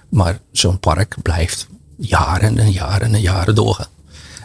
Maar 0.08 0.38
zo'n 0.52 0.78
park 0.78 1.16
blijft 1.22 1.66
jaren 1.96 2.58
en 2.58 2.70
jaren 2.70 3.14
en 3.14 3.20
jaren 3.20 3.54
doorgaan. 3.54 3.88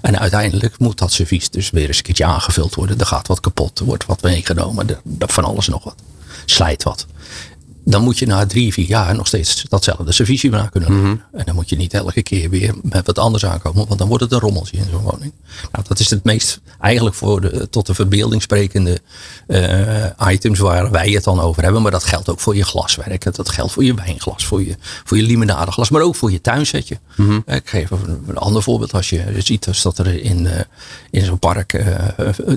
En 0.01 0.19
uiteindelijk 0.19 0.79
moet 0.79 0.97
dat 0.97 1.11
servies 1.11 1.49
dus 1.49 1.69
weer 1.69 1.87
eens 1.87 1.97
een 1.97 2.03
keertje 2.03 2.25
aangevuld 2.25 2.75
worden. 2.75 2.99
Er 2.99 3.05
gaat 3.05 3.27
wat 3.27 3.39
kapot, 3.39 3.79
er 3.79 3.85
wordt 3.85 4.05
wat 4.05 4.21
meegenomen, 4.21 4.87
van 5.19 5.43
alles 5.43 5.67
nog 5.67 5.83
wat. 5.83 5.95
Slijt 6.45 6.83
wat. 6.83 7.05
Dan 7.89 8.03
moet 8.03 8.19
je 8.19 8.25
na 8.25 8.45
drie, 8.45 8.73
vier 8.73 8.85
jaar 8.85 9.15
nog 9.15 9.27
steeds 9.27 9.65
datzelfde 9.69 10.11
servies 10.11 10.43
na 10.43 10.67
kunnen. 10.67 10.91
Mm 10.91 11.03
-hmm. 11.03 11.21
En 11.33 11.45
dan 11.45 11.55
moet 11.55 11.69
je 11.69 11.75
niet 11.75 11.93
elke 11.93 12.23
keer 12.23 12.49
weer 12.49 12.73
met 12.81 13.05
wat 13.05 13.19
anders 13.19 13.45
aankomen, 13.45 13.87
want 13.87 13.99
dan 13.99 14.07
wordt 14.07 14.23
het 14.23 14.33
een 14.33 14.39
rommeltje 14.39 14.77
in 14.77 14.85
zo'n 14.91 15.01
woning. 15.01 15.33
Nou, 15.71 15.85
dat 15.87 15.99
is 15.99 16.09
het 16.09 16.23
meest 16.23 16.59
eigenlijk 16.79 17.15
voor 17.15 17.41
de, 17.41 17.69
tot 17.69 17.85
de 17.85 17.93
verbeelding 17.93 18.41
sprekende 18.41 18.99
uh, 19.47 20.31
items 20.31 20.59
waar 20.59 20.91
wij 20.91 21.09
het 21.09 21.23
dan 21.23 21.39
over 21.39 21.63
hebben. 21.63 21.81
Maar 21.81 21.91
dat 21.91 22.03
geldt 22.03 22.29
ook 22.29 22.39
voor 22.39 22.55
je 22.55 22.63
glaswerk, 22.63 23.35
dat 23.35 23.49
geldt 23.49 23.71
voor 23.71 23.83
je 23.83 23.93
wijnglas, 23.93 24.45
voor 24.45 24.63
je, 24.63 24.75
voor 25.03 25.17
je 25.17 25.23
limonadeglas, 25.23 25.89
maar 25.89 26.01
ook 26.01 26.15
voor 26.15 26.31
je 26.31 26.41
tuinsetje. 26.41 26.99
Mhm. 27.15 27.21
Mm 27.21 27.43
-hmm. 27.45 27.55
Ik 27.55 27.69
geef 27.69 27.91
een, 27.91 28.23
een, 28.27 28.37
ander 28.37 28.63
voorbeeld. 28.63 28.93
Als 28.93 29.09
je 29.09 29.23
ziet 29.37 29.83
dat 29.83 29.97
er 29.97 30.23
in, 30.23 30.39
uh, 30.39 30.51
in 31.11 31.25
zo'n 31.25 31.39
park 31.39 31.73
uh, 31.73 31.95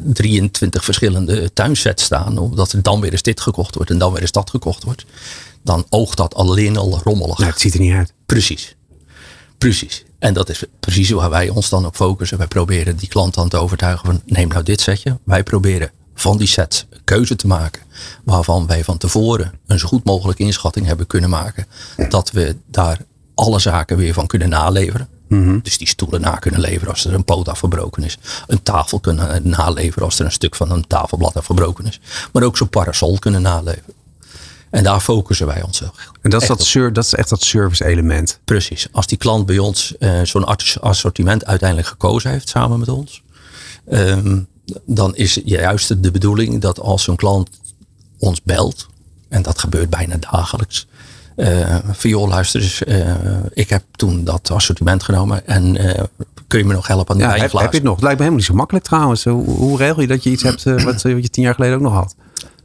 23 0.04 0.84
verschillende 0.84 1.52
tuinsets 1.52 2.04
staan, 2.04 2.38
omdat 2.38 2.72
er 2.72 2.82
dan 2.82 3.00
weer 3.00 3.12
eens 3.12 3.22
dit 3.22 3.40
gekocht 3.40 3.74
wordt 3.74 3.90
en 3.90 3.98
dan 3.98 4.12
weer 4.12 4.20
eens 4.20 4.32
dat 4.32 4.50
gekocht 4.50 4.84
wordt 4.84 5.04
dan 5.62 5.86
oogt 5.88 6.16
dat 6.16 6.34
alleen 6.34 6.76
al 6.76 7.00
rommelig. 7.04 7.38
Nou, 7.38 7.50
het 7.50 7.60
ziet 7.60 7.74
er 7.74 7.80
niet 7.80 7.94
uit. 7.94 8.12
Precies. 8.26 8.76
Precies. 9.58 10.04
En 10.18 10.34
dat 10.34 10.48
is 10.48 10.64
precies 10.80 11.10
waar 11.10 11.30
wij 11.30 11.48
ons 11.48 11.68
dan 11.68 11.86
op 11.86 11.96
focussen. 11.96 12.38
Wij 12.38 12.46
proberen 12.46 12.96
die 12.96 13.08
klant 13.08 13.34
dan 13.34 13.48
te 13.48 13.56
overtuigen 13.56 14.06
van 14.06 14.22
neem 14.26 14.48
nou 14.48 14.62
dit 14.62 14.80
setje. 14.80 15.18
Wij 15.24 15.42
proberen 15.42 15.90
van 16.14 16.36
die 16.36 16.46
sets 16.46 16.86
keuze 17.04 17.36
te 17.36 17.46
maken. 17.46 17.82
Waarvan 18.24 18.66
wij 18.66 18.84
van 18.84 18.98
tevoren 18.98 19.52
een 19.66 19.78
zo 19.78 19.88
goed 19.88 20.04
mogelijk 20.04 20.38
inschatting 20.38 20.86
hebben 20.86 21.06
kunnen 21.06 21.30
maken. 21.30 21.66
Dat 22.08 22.30
we 22.30 22.56
daar 22.66 22.98
alle 23.34 23.58
zaken 23.58 23.96
weer 23.96 24.14
van 24.14 24.26
kunnen 24.26 24.48
naleveren. 24.48 25.08
Mm 25.28 25.44
-hmm. 25.44 25.60
Dus 25.62 25.78
die 25.78 25.88
stoelen 25.88 26.20
na 26.20 26.30
kunnen 26.30 26.60
leveren 26.60 26.88
als 26.88 27.04
er 27.04 27.14
een 27.14 27.24
poot 27.24 27.48
afgebroken 27.48 28.02
is. 28.02 28.18
Een 28.46 28.62
tafel 28.62 29.00
kunnen 29.00 29.48
naleveren 29.48 30.04
als 30.04 30.18
er 30.18 30.24
een 30.24 30.32
stuk 30.32 30.54
van 30.54 30.70
een 30.70 30.86
tafelblad 30.86 31.36
afgebroken 31.36 31.86
is. 31.86 32.00
Maar 32.32 32.42
ook 32.42 32.56
zo'n 32.56 32.68
parasol 32.68 33.18
kunnen 33.18 33.42
naleveren. 33.42 33.94
En 34.72 34.82
daar 34.82 35.00
focussen 35.00 35.46
wij 35.46 35.62
ons 35.62 35.82
op. 35.82 36.10
En 36.20 36.30
dat 36.30 36.42
is, 36.42 36.48
dat, 36.48 36.94
dat 36.94 37.04
is 37.04 37.14
echt 37.14 37.28
dat 37.28 37.42
service 37.42 37.84
element. 37.84 38.40
Precies. 38.44 38.88
Als 38.92 39.06
die 39.06 39.18
klant 39.18 39.46
bij 39.46 39.58
ons 39.58 39.94
uh, 39.98 40.22
zo'n 40.22 40.44
assortiment 40.80 41.46
uiteindelijk 41.46 41.88
gekozen 41.88 42.30
heeft 42.30 42.48
samen 42.48 42.78
met 42.78 42.88
ons. 42.88 43.22
Um, 43.90 44.46
dan 44.84 45.16
is 45.16 45.40
juist 45.44 46.02
de 46.02 46.10
bedoeling 46.10 46.60
dat 46.60 46.80
als 46.80 47.02
zo'n 47.02 47.16
klant 47.16 47.50
ons 48.18 48.42
belt. 48.42 48.86
En 49.28 49.42
dat 49.42 49.58
gebeurt 49.58 49.90
bijna 49.90 50.16
dagelijks. 50.16 50.86
Uh, 51.36 51.78
van 51.92 52.10
joh 52.10 52.28
luister 52.28 52.60
eens. 52.60 52.82
Uh, 52.86 53.14
ik 53.52 53.68
heb 53.68 53.82
toen 53.96 54.24
dat 54.24 54.50
assortiment 54.50 55.02
genomen. 55.02 55.46
En 55.46 55.76
kun 56.46 56.58
je 56.58 56.64
me 56.64 56.72
nog 56.72 56.86
helpen 56.86 57.12
aan 57.12 57.16
die 57.20 57.26
ja, 57.26 57.32
heb, 57.32 57.52
heb, 57.52 57.70
je 57.70 57.76
het 57.76 57.82
nog? 57.82 57.94
Het 57.94 58.02
lijkt 58.02 58.18
me 58.18 58.24
helemaal 58.24 58.34
niet 58.34 58.44
zo 58.44 58.54
makkelijk 58.54 58.84
trouwens. 58.84 59.24
Hoe, 59.24 59.44
hoe 59.44 59.76
regel 59.76 60.00
je 60.00 60.06
dat 60.06 60.22
je 60.22 60.30
iets 60.30 60.42
hebt 60.42 60.62
wat, 60.62 60.84
wat 60.84 61.02
je 61.02 61.30
tien 61.30 61.42
jaar 61.42 61.54
geleden 61.54 61.76
ook 61.76 61.82
nog 61.82 61.92
had? 61.92 62.14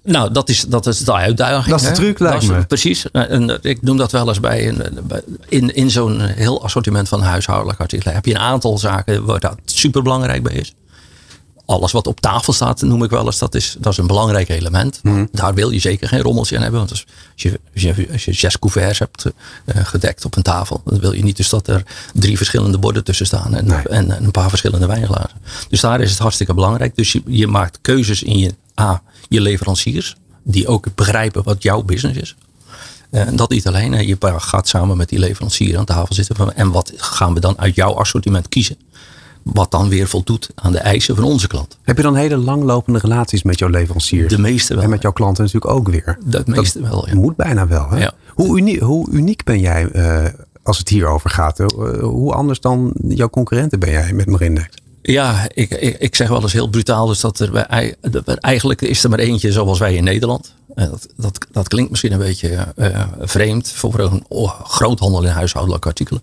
Nou, 0.07 0.31
dat 0.31 0.49
is, 0.49 0.65
dat 0.67 0.87
is 0.87 0.97
de 0.99 1.13
uitdaging. 1.13 1.65
Dat 1.65 1.81
is 1.81 1.87
de 1.87 1.93
truc, 1.93 2.19
lijkt 2.19 2.43
is, 2.43 2.49
me. 2.49 2.65
Precies. 2.65 3.11
En 3.11 3.59
ik 3.61 3.81
noem 3.81 3.97
dat 3.97 4.11
wel 4.11 4.27
eens 4.27 4.39
bij. 4.39 4.75
In, 5.49 5.75
in 5.75 5.91
zo'n 5.91 6.19
heel 6.21 6.63
assortiment 6.63 7.07
van 7.07 7.21
huishoudelijk 7.21 7.79
artikelen 7.79 8.13
heb 8.13 8.25
je 8.25 8.31
een 8.33 8.39
aantal 8.39 8.77
zaken 8.77 9.25
waar 9.25 9.39
dat 9.39 9.57
super 9.65 10.01
belangrijk 10.01 10.43
bij 10.43 10.53
is. 10.53 10.73
alles 11.65 11.91
wat 11.91 12.07
op 12.07 12.19
tafel 12.19 12.53
staat, 12.53 12.81
noem 12.81 13.03
ik 13.03 13.09
wel 13.09 13.25
eens, 13.25 13.37
dat 13.37 13.55
is, 13.55 13.75
dat 13.79 13.91
is 13.91 13.97
een 13.97 14.07
belangrijk 14.07 14.49
element. 14.49 14.99
Mhm. 15.03 15.25
Daar 15.31 15.53
wil 15.53 15.69
je 15.69 15.79
zeker 15.79 16.07
geen 16.07 16.21
rommeltje 16.21 16.55
aan 16.55 16.61
hebben. 16.61 16.79
Want 16.79 16.91
als 16.91 17.05
je, 17.35 17.59
als 17.73 17.83
je, 17.83 18.07
als 18.11 18.25
je 18.25 18.33
zes 18.33 18.59
couverts 18.59 18.99
hebt 18.99 19.25
eh, 19.65 19.85
gedekt 19.85 20.25
op 20.25 20.35
een 20.35 20.43
tafel, 20.43 20.81
dan 20.85 20.99
wil 20.99 21.11
je 21.13 21.23
niet 21.23 21.37
dus 21.37 21.49
dat 21.49 21.67
er 21.67 21.83
drie 22.13 22.37
verschillende 22.37 22.77
borden 22.77 23.03
tussen 23.03 23.25
staan 23.25 23.55
en, 23.55 23.65
Nee. 23.65 23.87
en, 23.87 24.11
en 24.11 24.23
een 24.23 24.31
paar 24.31 24.49
verschillende 24.49 24.85
wijnglazen. 24.87 25.37
Dus 25.69 25.79
daar 25.81 26.01
is 26.01 26.09
het 26.09 26.19
hartstikke 26.19 26.53
belangrijk. 26.53 26.95
Dus 26.95 27.11
je, 27.11 27.21
je 27.25 27.47
maakt 27.47 27.79
keuzes 27.81 28.23
in 28.23 28.39
je, 28.39 28.53
A, 28.79 29.01
je 29.27 29.41
leveranciers, 29.41 30.15
die 30.43 30.67
ook 30.67 30.85
begrijpen 30.95 31.43
wat 31.43 31.63
jouw 31.63 31.83
business 31.83 32.19
is. 32.19 32.35
Eh, 33.09 33.27
En 33.27 33.35
dat 33.35 33.49
niet 33.49 33.67
alleen. 33.67 34.07
Je 34.07 34.17
gaat 34.37 34.67
samen 34.67 34.97
met 34.97 35.09
die 35.09 35.19
leverancier 35.19 35.77
aan 35.77 35.85
tafel 35.85 36.15
zitten. 36.15 36.35
van, 36.35 36.53
En 36.53 36.71
wat 36.71 36.91
gaan 36.95 37.33
we 37.33 37.39
dan 37.39 37.59
uit 37.59 37.75
jouw 37.75 37.93
assortiment 37.93 38.49
kiezen? 38.49 38.77
Wat 39.43 39.71
dan 39.71 39.89
weer 39.89 40.07
voldoet 40.07 40.49
aan 40.55 40.71
de 40.71 40.77
eisen 40.77 41.15
van 41.15 41.23
onze 41.23 41.47
klant. 41.47 41.77
Heb 41.81 41.97
je 41.97 42.03
dan 42.03 42.15
hele 42.15 42.37
langlopende 42.37 42.99
relaties 42.99 43.43
met 43.43 43.59
jouw 43.59 43.69
leveranciers? 43.69 44.33
De 44.33 44.39
meeste 44.39 44.73
wel. 44.73 44.83
En 44.83 44.89
met 44.89 45.01
jouw 45.01 45.11
klanten 45.11 45.43
natuurlijk 45.43 45.73
ook 45.73 45.89
weer. 45.89 46.17
De 46.25 46.43
meeste 46.45 46.81
wel, 46.81 47.07
ja. 47.07 47.15
Moet 47.15 47.35
bijna 47.35 47.67
wel. 47.67 47.89
Hè? 47.89 47.99
Ja. 47.99 48.13
Hoe, 48.33 48.57
uniek, 48.59 48.79
hoe 48.79 49.09
uniek 49.11 49.43
ben 49.43 49.59
jij 49.59 49.87
eh, 49.87 50.25
als 50.63 50.77
het 50.77 50.89
hierover 50.89 51.29
gaat? 51.29 51.59
Eh, 51.59 51.67
hoe 51.99 52.33
anders 52.33 52.59
dan 52.59 52.93
jouw 53.07 53.29
concurrenten 53.29 53.79
ben 53.79 53.91
jij 53.91 54.13
met 54.13 54.25
Marindex? 54.25 54.67
Ja, 55.07 55.47
ik, 55.53 55.71
ik, 55.71 55.97
ik 55.99 56.15
zeg 56.15 56.27
wel 56.27 56.41
eens 56.41 56.53
heel 56.53 56.67
brutaal. 56.67 57.07
Dus 57.07 57.19
dat 57.19 57.39
er 57.39 58.37
eigenlijk 58.39 58.81
is 58.81 59.03
er 59.03 59.09
maar 59.09 59.19
eentje 59.19 59.51
zoals 59.51 59.79
wij 59.79 59.95
in 59.95 60.03
Nederland. 60.03 60.53
Dat, 60.75 61.07
dat, 61.17 61.47
dat 61.51 61.67
klinkt 61.67 61.89
misschien 61.89 62.11
een 62.11 62.19
beetje 62.19 62.73
eh, 62.75 63.07
vreemd 63.19 63.71
voor 63.71 63.99
een 63.99 64.25
groothandel 64.63 65.23
in 65.23 65.29
huishoudelijke 65.29 65.87
artikelen. 65.87 66.21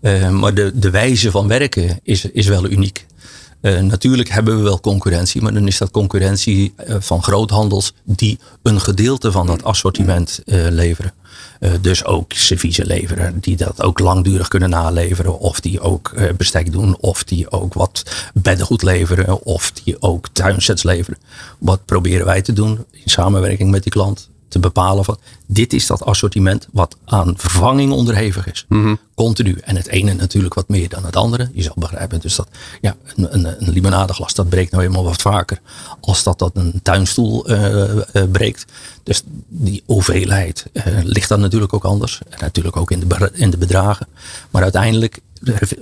Eh, 0.00 0.30
maar 0.30 0.54
de, 0.54 0.72
de 0.74 0.90
wijze 0.90 1.30
van 1.30 1.48
werken 1.48 2.00
is, 2.02 2.24
is 2.24 2.46
wel 2.46 2.68
uniek. 2.70 3.06
Eh, 3.60 3.80
natuurlijk 3.80 4.28
hebben 4.28 4.56
we 4.56 4.62
wel 4.62 4.80
concurrentie, 4.80 5.42
maar 5.42 5.54
dan 5.54 5.66
is 5.66 5.78
dat 5.78 5.90
concurrentie 5.90 6.74
van 6.98 7.22
groothandels 7.22 7.92
die 8.04 8.38
een 8.62 8.80
gedeelte 8.80 9.32
van 9.32 9.46
dat 9.46 9.64
assortiment 9.64 10.42
leveren. 10.46 11.12
Eh, 11.58 11.70
dus 11.80 12.04
ook 12.04 12.32
serviezen 12.32 12.86
leveren, 12.86 13.38
die 13.40 13.56
dat 13.56 13.82
ook 13.82 13.98
langdurig 13.98 14.48
kunnen 14.48 14.70
naleveren. 14.70 15.38
Of 15.38 15.60
die 15.60 15.80
ook 15.80 16.12
eh, 16.16 16.34
bestek 16.36 16.72
doen, 16.72 16.96
of 17.00 17.24
die 17.24 17.50
ook 17.50 17.74
wat 17.74 18.02
beddengoed 18.34 18.82
leveren, 18.82 19.42
of 19.42 19.72
die 19.72 20.02
ook 20.02 20.28
tuinsets 20.32 20.82
leveren. 20.82 21.18
Wat 21.58 21.84
proberen 21.84 22.26
wij 22.26 22.42
te 22.42 22.52
doen 22.52 22.84
in 22.90 23.02
samenwerking 23.04 23.70
met 23.70 23.82
die 23.82 23.92
klant? 23.92 24.28
Te 24.48 24.58
bepalen 24.58 25.04
van 25.04 25.18
dit 25.46 25.72
is 25.72 25.86
dat 25.86 26.04
assortiment 26.04 26.68
wat 26.72 26.96
aan 27.04 27.34
vervanging 27.36 27.92
onderhevig 27.92 28.50
is. 28.50 28.66
Continu. 29.14 29.58
En 29.64 29.76
het 29.76 29.88
ene 29.88 30.14
natuurlijk 30.14 30.54
wat 30.54 30.68
meer 30.68 30.88
dan 30.88 31.04
het 31.04 31.16
andere. 31.16 31.50
Je 31.52 31.62
zal 31.62 31.74
begrijpen 31.76 32.20
dus 32.20 32.36
dat 32.36 32.48
ja, 32.80 32.96
een, 33.16 33.34
een, 33.34 33.44
een 33.44 33.70
limonadeglas 33.70 34.34
dat 34.34 34.48
breekt 34.48 34.70
nou 34.72 34.84
eenmaal 34.84 35.04
wat 35.04 35.22
vaker 35.22 35.60
als 36.00 36.22
dat 36.22 36.38
dat 36.38 36.50
een 36.54 36.80
tuinstoel 36.82 37.46
eh, 37.46 37.98
eh, 37.98 38.30
breekt. 38.30 38.64
Dus 39.02 39.22
die 39.48 39.82
hoeveelheid 39.86 40.66
eh, 40.72 40.84
ligt 41.02 41.28
dan 41.28 41.40
natuurlijk 41.40 41.72
ook 41.72 41.84
anders. 41.84 42.20
En 42.28 42.38
natuurlijk 42.40 42.76
ook 42.76 42.90
in 42.90 43.00
de, 43.00 43.30
in 43.32 43.50
de 43.50 43.58
bedragen. 43.58 44.06
Maar 44.50 44.62
uiteindelijk 44.62 45.20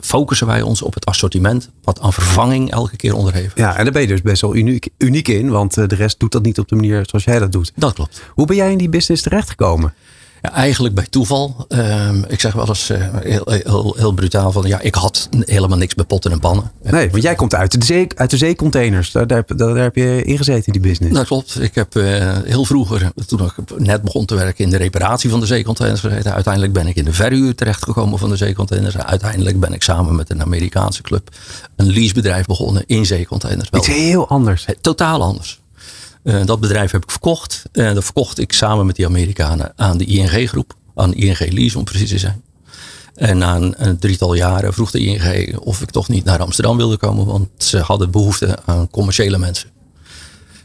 focussen 0.00 0.46
wij 0.46 0.62
ons 0.62 0.82
op 0.82 0.94
het 0.94 1.06
assortiment 1.06 1.70
wat 1.82 2.00
aan 2.00 2.12
vervanging 2.12 2.70
elke 2.70 2.96
keer 2.96 3.14
onderhevig 3.14 3.54
is. 3.54 3.62
Ja, 3.62 3.76
en 3.76 3.84
daar 3.84 3.92
ben 3.92 4.02
je 4.02 4.08
dus 4.08 4.22
best 4.22 4.42
wel 4.42 4.56
uniek, 4.56 4.88
uniek 4.98 5.28
in. 5.28 5.50
Want 5.50 5.76
eh, 5.76 5.86
de 5.86 5.94
rest 5.94 6.20
doet 6.20 6.32
dat 6.32 6.42
niet 6.42 6.58
op 6.58 6.68
de 6.68 6.74
manier 6.74 7.04
zoals 7.06 7.24
jij 7.24 7.38
dat 7.38 7.52
doet. 7.52 7.72
Dat 7.76 7.92
klopt. 7.92 8.22
Hoe 8.30 8.46
ben 8.46 8.56
jij 8.56 8.72
in 8.72 8.78
die 8.78 8.88
business 8.88 9.22
terechtgekomen? 9.22 9.94
Ja, 10.42 10.52
eigenlijk 10.52 10.94
bij 10.94 11.06
toeval. 11.10 11.64
Ehm, 11.68 12.22
ik 12.28 12.40
zeg 12.40 12.52
wel 12.52 12.68
eens 12.68 12.90
eh, 12.90 13.00
heel, 13.20 13.44
heel, 13.46 13.94
heel 13.98 14.12
brutaal 14.12 14.52
van 14.52 14.66
ja, 14.66 14.80
ik 14.80 14.94
had 14.94 15.28
helemaal 15.40 15.78
niks 15.78 15.94
met 15.94 16.06
potten 16.06 16.32
en 16.32 16.40
pannen. 16.40 16.70
Nee, 16.82 17.10
want 17.10 17.22
jij 17.22 17.34
komt 17.34 17.54
uit 17.54 17.80
de, 17.80 17.84
zee, 17.86 18.06
uit 18.14 18.30
de 18.30 18.36
zeecontainers. 18.36 19.12
Daar, 19.12 19.26
daar, 19.26 19.44
heb- 19.46 19.58
daar 19.58 19.76
heb 19.76 19.96
je 19.96 20.22
ingezeten 20.22 20.66
in 20.66 20.72
die 20.72 20.90
business. 20.90 21.14
Dat 21.14 21.26
klopt. 21.26 21.60
Ik 21.62 21.74
heb 21.74 21.96
eh, 21.96 22.36
heel 22.44 22.64
vroeger, 22.64 23.12
toen 23.26 23.40
ik 23.44 23.78
net 23.78 24.02
begon 24.02 24.24
te 24.24 24.34
werken 24.34 24.64
in 24.64 24.70
de 24.70 24.76
reparatie 24.76 25.30
van 25.30 25.40
de 25.40 25.46
zeecontainers 25.46 26.00
gezeten. 26.00 26.32
Uiteindelijk 26.34 26.72
ben 26.72 26.86
ik 26.86 26.96
in 26.96 27.04
de 27.04 27.12
verhuur 27.12 27.54
terechtgekomen 27.54 28.18
van 28.18 28.28
de 28.30 28.36
zeecontainers. 28.36 28.96
Uiteindelijk 28.98 29.60
ben 29.60 29.72
ik 29.72 29.82
samen 29.82 30.16
met 30.16 30.30
een 30.30 30.42
Amerikaanse 30.42 31.02
club 31.02 31.28
een 31.76 31.86
leasebedrijf 31.92 32.46
begonnen 32.46 32.82
in 32.86 33.06
zeecontainers. 33.06 33.68
Iets 33.72 33.86
heel 33.86 34.28
anders. 34.28 34.66
Totaal 34.80 35.22
anders. 35.22 35.60
Eh, 36.26 36.44
dat 36.44 36.60
bedrijf 36.60 36.90
heb 36.90 37.02
ik 37.02 37.10
verkocht. 37.10 37.62
En 37.72 37.94
dat 37.94 38.04
verkocht 38.04 38.38
ik 38.38 38.52
samen 38.52 38.86
met 38.86 38.96
die 38.96 39.06
Amerikanen 39.06 39.72
aan 39.76 39.98
de 39.98 40.04
ING-groep. 40.04 40.74
Aan 40.94 41.14
ING 41.14 41.38
Lease 41.52 41.78
om 41.78 41.84
precies 41.84 42.08
te 42.10 42.18
zijn. 42.18 42.42
En 43.14 43.38
na 43.38 43.56
een, 43.56 43.74
een 43.76 43.98
drietal 43.98 44.34
jaren 44.34 44.72
vroeg 44.72 44.90
de 44.90 44.98
ING 44.98 45.56
of 45.58 45.80
ik 45.82 45.90
toch 45.90 46.08
niet 46.08 46.24
naar 46.24 46.40
Amsterdam 46.40 46.76
wilde 46.76 46.96
komen. 46.96 47.26
Want 47.26 47.48
ze 47.56 47.78
hadden 47.78 48.10
behoefte 48.10 48.58
aan 48.64 48.90
commerciële 48.90 49.38
mensen. 49.38 49.68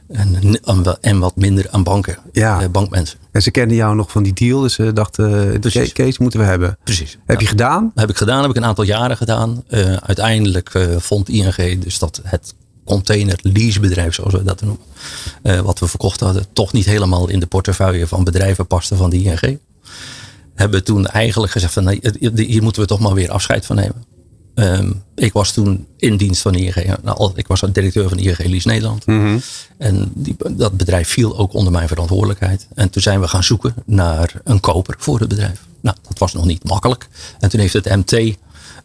En, 0.08 0.60
en 0.64 0.84
wa- 0.84 0.98
en 1.02 1.20
wat 1.20 1.36
minder 1.36 1.68
aan 1.72 1.84
banken. 1.84 2.18
Ja. 2.32 2.62
eh, 2.62 2.70
bankmensen. 2.70 3.20
En 3.32 3.42
ze 3.42 3.52
kenden 3.52 3.78
jou 3.78 3.96
nog 3.96 4.12
van 4.12 4.24
die 4.24 4.34
deal. 4.34 4.62
Dus 4.62 4.74
ze 4.74 4.94
dachten, 4.94 5.60
Precies. 5.60 5.94
Ke- 5.94 6.04
Kees 6.04 6.18
moeten 6.18 6.40
we 6.40 6.46
hebben. 6.46 6.78
Precies. 6.84 7.18
Heb 7.26 7.36
Ja. 7.40 7.42
je 7.44 7.50
gedaan? 7.50 7.92
heb 7.96 8.10
ik 8.10 8.18
gedaan, 8.18 8.42
heb 8.42 8.50
ik 8.50 8.56
een 8.56 8.66
aantal 8.66 8.84
jaren 8.84 9.18
gedaan. 9.18 9.64
Eh, 9.68 9.94
uiteindelijk 9.96 10.70
eh, 10.74 10.96
vond 10.98 11.30
ING 11.30 11.82
dus 11.84 12.00
dat 12.00 12.22
het 12.24 12.54
container 12.86 13.40
leasebedrijf, 13.42 14.14
zoals 14.14 14.34
we 14.34 14.44
dat 14.44 14.62
noemen, 14.62 14.80
eh, 15.44 15.60
wat 15.60 15.80
we 15.80 15.88
verkocht 15.88 16.20
hadden, 16.20 16.46
toch 16.54 16.74
niet 16.74 16.86
helemaal 16.86 17.30
in 17.30 17.40
de 17.40 17.46
portefeuille 17.48 18.08
van 18.08 18.24
bedrijven 18.24 18.68
paste 18.68 18.96
van 18.96 19.10
de 19.10 19.18
ING. 19.22 19.60
Hebben 20.56 20.84
toen 20.84 21.08
eigenlijk 21.08 21.52
gezegd 21.52 21.74
van 21.74 21.84
nee, 21.84 22.00
het- 22.02 22.40
hier 22.40 22.64
moeten 22.64 22.82
we 22.82 22.88
toch 22.88 23.00
maar 23.00 23.14
weer 23.14 23.32
afscheid 23.32 23.66
van 23.66 23.76
nemen. 23.76 24.04
Ehm, 24.56 24.92
ik 25.16 25.34
was 25.34 25.52
toen 25.54 25.88
in 25.98 26.18
dienst 26.18 26.42
van 26.42 26.56
ING. 26.56 26.96
Nou, 27.04 27.32
ik 27.36 27.48
was 27.48 27.60
directeur 27.72 28.10
van 28.10 28.18
ING 28.18 28.38
Lease 28.38 28.68
Nederland. 28.68 29.06
En 29.78 30.12
die, 30.16 30.36
dat 30.52 30.78
bedrijf 30.78 31.08
viel 31.10 31.38
ook 31.38 31.54
onder 31.54 31.72
mijn 31.72 31.88
verantwoordelijkheid. 31.88 32.68
En 32.76 32.90
toen 32.90 33.02
zijn 33.02 33.22
we 33.22 33.28
gaan 33.28 33.44
zoeken 33.44 33.74
naar 33.86 34.34
een 34.44 34.60
koper 34.60 34.96
voor 34.98 35.20
het 35.20 35.28
bedrijf. 35.30 35.62
Nou, 35.82 35.98
dat 36.08 36.18
was 36.20 36.34
nog 36.34 36.46
niet 36.46 36.64
makkelijk. 36.64 37.08
En 37.40 37.50
toen 37.50 37.60
heeft 37.60 37.74
het 37.74 37.86
MT 37.96 38.36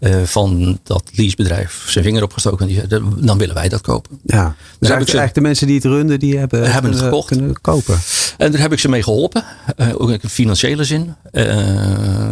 eh, 0.00 0.22
van 0.22 0.78
dat 0.82 1.02
leasebedrijf 1.12 1.84
zijn 1.88 2.04
vinger 2.04 2.22
opgestoken. 2.22 2.58
En 2.60 2.66
die 2.66 2.82
zei, 2.88 3.02
dan 3.16 3.38
willen 3.38 3.54
wij 3.54 3.68
dat 3.68 3.80
kopen. 3.80 4.18
Ja. 4.24 4.44
Dus 4.44 4.48
heb 4.48 4.52
ik 4.52 4.88
eigenlijk, 4.88 5.10
ze- 5.10 5.16
eigenlijk 5.18 5.34
de 5.34 5.40
mensen 5.40 5.66
die 5.66 5.76
het 5.76 5.84
runden, 5.84 6.18
die 6.18 6.38
hebben, 6.38 6.58
Hebben 6.60 6.74
het 6.74 6.82
kunnen- 7.00 7.04
gekocht. 7.04 7.26
kunnen 7.28 7.60
kopen. 7.60 7.98
En 8.38 8.52
daar 8.52 8.60
heb 8.60 8.72
ik 8.72 8.78
ze 8.78 8.88
mee 8.88 9.02
geholpen. 9.02 9.44
eh, 9.76 9.88
ook 9.96 10.10
in 10.10 10.20
financiële 10.28 10.84
zin. 10.84 11.14
Eh, 11.32 11.46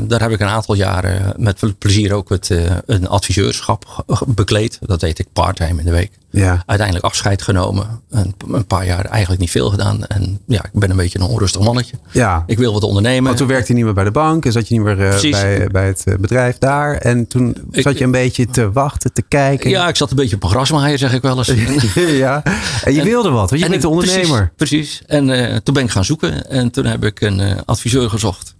daar 0.06 0.20
heb 0.20 0.30
ik 0.30 0.40
een 0.40 0.46
aantal 0.48 0.74
jaren 0.74 1.34
met 1.36 1.58
veel 1.58 1.72
plezier 1.78 2.12
ook 2.12 2.28
het, 2.28 2.50
eh, 2.50 2.76
een 2.86 3.08
adviseurschap 3.08 4.04
bekleed. 4.26 4.78
Dat 4.80 5.00
deed 5.00 5.18
ik 5.18 5.26
parttime 5.32 5.78
in 5.78 5.84
de 5.84 5.90
week. 5.90 6.10
Ja. 6.36 6.62
Uiteindelijk 6.66 7.06
afscheid 7.06 7.42
genomen. 7.42 8.00
Een, 8.10 8.34
een 8.52 8.66
paar 8.66 8.86
jaar 8.86 9.04
eigenlijk 9.04 9.40
niet 9.40 9.50
veel 9.50 9.70
gedaan. 9.70 10.04
En 10.06 10.38
ja, 10.46 10.64
ik 10.64 10.70
ben 10.80 10.90
een 10.90 10.96
beetje 10.96 11.18
een 11.18 11.24
onrustig 11.26 11.60
mannetje. 11.60 11.96
Ja. 12.10 12.42
Ik 12.46 12.58
wil 12.58 12.72
wat 12.72 12.82
ondernemen. 12.82 13.24
Want 13.24 13.36
toen 13.36 13.46
werkte 13.46 13.68
je 13.68 13.74
niet 13.74 13.84
meer 13.84 13.94
bij 13.94 14.04
de 14.04 14.10
bank 14.10 14.44
en 14.46 14.52
zat 14.52 14.68
je 14.68 14.74
niet 14.74 14.82
meer 14.84 15.00
eh, 15.10 15.20
bij, 15.30 15.68
bij 15.72 15.86
het 15.86 16.02
eh, 16.04 16.14
bedrijf 16.16 16.58
daar. 16.58 16.94
En 16.96 17.26
toen 17.26 17.56
Ik- 17.70 17.82
zat 17.82 17.98
je 17.98 18.04
een 18.04 18.10
beetje 18.10 18.46
te 18.46 18.72
wachten, 18.72 19.12
te 19.12 19.22
kijken. 19.28 19.70
Ja, 19.70 19.88
ik 19.88 19.96
zat 19.96 20.10
een 20.10 20.16
beetje 20.16 20.36
op 20.36 20.42
een 20.42 20.48
grasmaaier, 20.50 20.98
zeg 20.98 21.12
ik 21.12 21.22
wel 21.22 21.38
eens. 21.38 21.52
ja. 22.24 22.42
En 22.84 22.94
je 22.94 23.02
wilde 23.02 23.30
wat, 23.30 23.48
want 23.50 23.60
je 23.60 23.64
En 23.66 23.70
bent 23.70 23.84
ik- 23.84 23.90
ondernemer. 23.90 24.52
Precies. 24.56 24.78
precies. 24.78 25.02
En 25.06 25.30
eh, 25.50 25.56
toen 25.56 25.74
ben 25.74 25.82
ik 25.84 25.90
gaan 25.90 26.04
zoeken. 26.04 26.50
En 26.50 26.70
toen 26.70 26.84
heb 26.84 27.04
ik 27.04 27.20
een 27.20 27.40
eh, 27.40 27.56
adviseur 27.64 28.10
gezocht. 28.10 28.54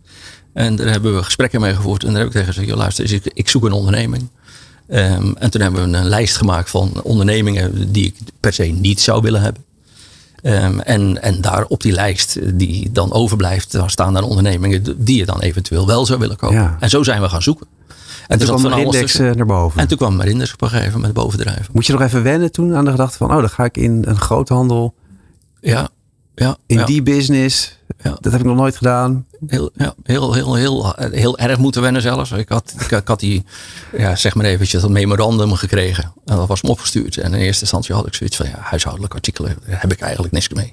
En 0.52 0.76
daar 0.76 0.88
hebben 0.88 1.14
we 1.16 1.22
gesprekken 1.22 1.60
mee 1.60 1.74
gevoerd. 1.74 2.02
En 2.04 2.08
daar 2.08 2.18
heb 2.18 2.26
ik 2.26 2.32
tegen 2.32 2.52
gezegd, 2.52 2.76
luister, 2.76 3.12
ik, 3.12 3.30
ik 3.34 3.48
zoek 3.48 3.64
een 3.64 3.72
onderneming. 3.72 4.28
Ehm, 4.88 5.32
en 5.38 5.50
toen 5.50 5.60
hebben 5.60 5.90
we 5.90 5.96
een 5.96 6.08
lijst 6.08 6.36
gemaakt 6.36 6.70
van 6.70 7.02
ondernemingen 7.02 7.92
die 7.92 8.04
ik 8.04 8.16
per 8.40 8.52
se 8.52 8.64
niet 8.64 9.00
zou 9.00 9.22
willen 9.22 9.40
hebben. 9.40 9.64
Ehm, 10.42 10.78
en, 10.78 11.22
en 11.22 11.40
daar 11.40 11.64
op 11.64 11.82
die 11.82 11.92
lijst 11.92 12.36
eh, 12.36 12.48
die 12.54 12.92
dan 12.92 13.12
overblijft, 13.12 13.72
daar 13.72 13.90
staan 13.90 14.14
dan 14.14 14.22
ondernemingen 14.22 15.04
die 15.04 15.16
je 15.16 15.24
dan 15.24 15.40
eventueel 15.40 15.86
wel 15.86 16.06
zou 16.06 16.18
willen 16.18 16.36
kopen. 16.36 16.56
Ja. 16.56 16.76
En 16.80 16.90
zo 16.90 17.02
zijn 17.02 17.20
we 17.20 17.28
gaan 17.28 17.42
zoeken. 17.42 17.66
En, 18.26 18.38
En 18.38 18.46
toen 18.46 18.56
kwam 18.56 18.72
index 18.72 19.18
eh, 19.18 19.30
naar 19.30 19.46
boven. 19.46 19.80
En 19.80 19.88
toen 19.88 19.98
kwam 19.98 20.16
Marinders 20.16 20.52
op 20.52 20.62
een 20.62 20.68
gegeven 20.68 20.92
moment 20.92 21.12
bovendrijven. 21.12 21.66
Moet 21.72 21.86
je 21.86 21.92
nog 21.92 22.02
even 22.02 22.22
wennen 22.22 22.52
toen 22.52 22.74
aan 22.74 22.84
de 22.84 22.90
gedachte 22.90 23.16
van... 23.16 23.30
oh, 23.30 23.36
dan 23.36 23.50
ga 23.50 23.64
ik 23.64 23.76
in 23.76 24.02
een 24.06 24.18
groothandel, 24.18 24.94
Ja, 25.60 25.88
ja, 26.34 26.56
in 26.66 26.78
ja. 26.78 26.84
die 26.84 27.02
business. 27.02 27.78
Ja. 28.02 28.16
Dat 28.20 28.32
heb 28.32 28.40
ik 28.40 28.46
nog 28.46 28.56
nooit 28.56 28.76
gedaan. 28.76 29.26
Heel, 29.46 29.70
ja, 29.74 29.94
heel, 30.02 30.32
heel, 30.32 30.54
heel, 30.54 30.94
heel 30.96 31.38
erg 31.38 31.58
moeten 31.58 31.82
wennen 31.82 32.02
zelfs. 32.02 32.32
Ik 32.32 32.48
had, 32.48 32.74
ik, 32.78 32.90
ik 32.90 33.08
had 33.08 33.20
die, 33.20 33.44
ja, 33.96 34.16
zeg 34.16 34.34
maar 34.34 34.44
eventjes, 34.44 34.80
dat 34.80 34.90
memorandum 34.90 35.52
gekregen. 35.54 36.12
En 36.24 36.36
dat 36.36 36.48
was 36.48 36.62
me 36.62 36.68
opgestuurd. 36.68 37.16
En 37.16 37.34
in 37.34 37.40
eerste 37.40 37.60
instantie 37.60 37.94
had 37.94 38.06
ik 38.06 38.14
zoiets 38.14 38.36
van, 38.36 38.46
ja, 38.46 38.58
huishoudelijke 38.60 39.16
artikelen, 39.16 39.56
daar 39.66 39.80
heb 39.80 39.92
ik 39.92 40.00
eigenlijk 40.00 40.32
niks 40.32 40.48
mee. 40.48 40.72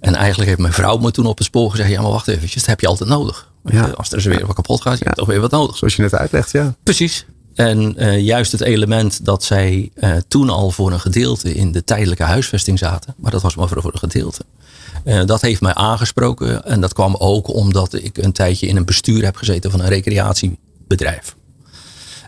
En 0.00 0.14
eigenlijk 0.14 0.48
heeft 0.48 0.60
mijn 0.60 0.72
vrouw 0.72 0.96
me 0.96 1.10
toen 1.10 1.26
op 1.26 1.38
het 1.38 1.46
spoor 1.46 1.70
gezegd, 1.70 1.90
ja, 1.90 2.02
maar 2.02 2.10
wacht 2.10 2.28
eventjes, 2.28 2.60
dat 2.60 2.70
heb 2.70 2.80
je 2.80 2.86
altijd 2.86 3.08
nodig. 3.08 3.50
Ja. 3.64 3.88
Als 3.88 4.12
er 4.12 4.28
weer 4.28 4.46
wat 4.46 4.54
kapot 4.54 4.80
gaat, 4.80 4.98
je 4.98 5.04
hebt 5.04 5.16
toch 5.16 5.26
weer 5.26 5.40
wat 5.40 5.50
nodig. 5.50 5.76
Zoals 5.76 5.96
je 5.96 6.02
net 6.02 6.14
uitlegt, 6.14 6.50
ja. 6.50 6.74
Precies. 6.82 7.26
En 7.54 7.96
eh, 7.96 8.20
juist 8.20 8.52
het 8.52 8.60
element 8.60 9.24
dat 9.24 9.44
zij 9.44 9.90
eh, 9.94 10.16
toen 10.28 10.50
al 10.50 10.70
voor 10.70 10.92
een 10.92 11.00
gedeelte 11.00 11.54
in 11.54 11.72
de 11.72 11.84
tijdelijke 11.84 12.22
huisvesting 12.22 12.78
zaten, 12.78 13.14
maar 13.16 13.30
dat 13.30 13.42
was 13.42 13.56
maar 13.56 13.68
voor 13.68 13.92
een 13.92 13.98
gedeelte. 13.98 14.44
Eh, 15.04 15.24
dat 15.24 15.40
heeft 15.40 15.60
mij 15.60 15.74
aangesproken 15.74 16.64
en 16.64 16.80
dat 16.80 16.92
kwam 16.92 17.14
ook 17.18 17.54
omdat 17.54 17.94
ik 17.94 18.18
een 18.18 18.32
tijdje 18.32 18.66
in 18.66 18.76
een 18.76 18.84
bestuur 18.84 19.24
heb 19.24 19.36
gezeten 19.36 19.70
van 19.70 19.80
een 19.80 19.88
recreatiebedrijf. 19.88 21.36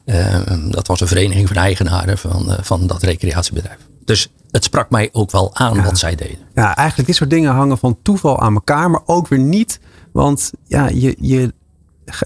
Eh, 0.04 0.40
dat 0.68 0.86
was 0.86 1.00
een 1.00 1.06
vereniging 1.06 1.48
van 1.48 1.56
eigenaren 1.56 2.18
van, 2.18 2.52
eh, 2.52 2.58
van 2.62 2.86
dat 2.86 3.02
recreatiebedrijf. 3.02 3.78
Dus 4.04 4.28
het 4.50 4.64
sprak 4.64 4.90
mij 4.90 5.08
ook 5.12 5.30
wel 5.30 5.56
aan 5.56 5.82
wat 5.82 5.98
zij 5.98 6.14
deden. 6.14 6.38
Ja, 6.54 6.76
eigenlijk 6.76 7.08
dit 7.08 7.16
soort 7.16 7.30
dingen 7.30 7.52
hangen 7.52 7.78
van 7.78 7.98
toeval 8.02 8.40
aan 8.40 8.54
elkaar, 8.54 8.90
maar 8.90 9.02
ook 9.04 9.28
weer 9.28 9.38
niet. 9.38 9.80
Want 10.12 10.50
ja, 10.66 10.88
je, 10.88 11.16
je, 11.18 11.54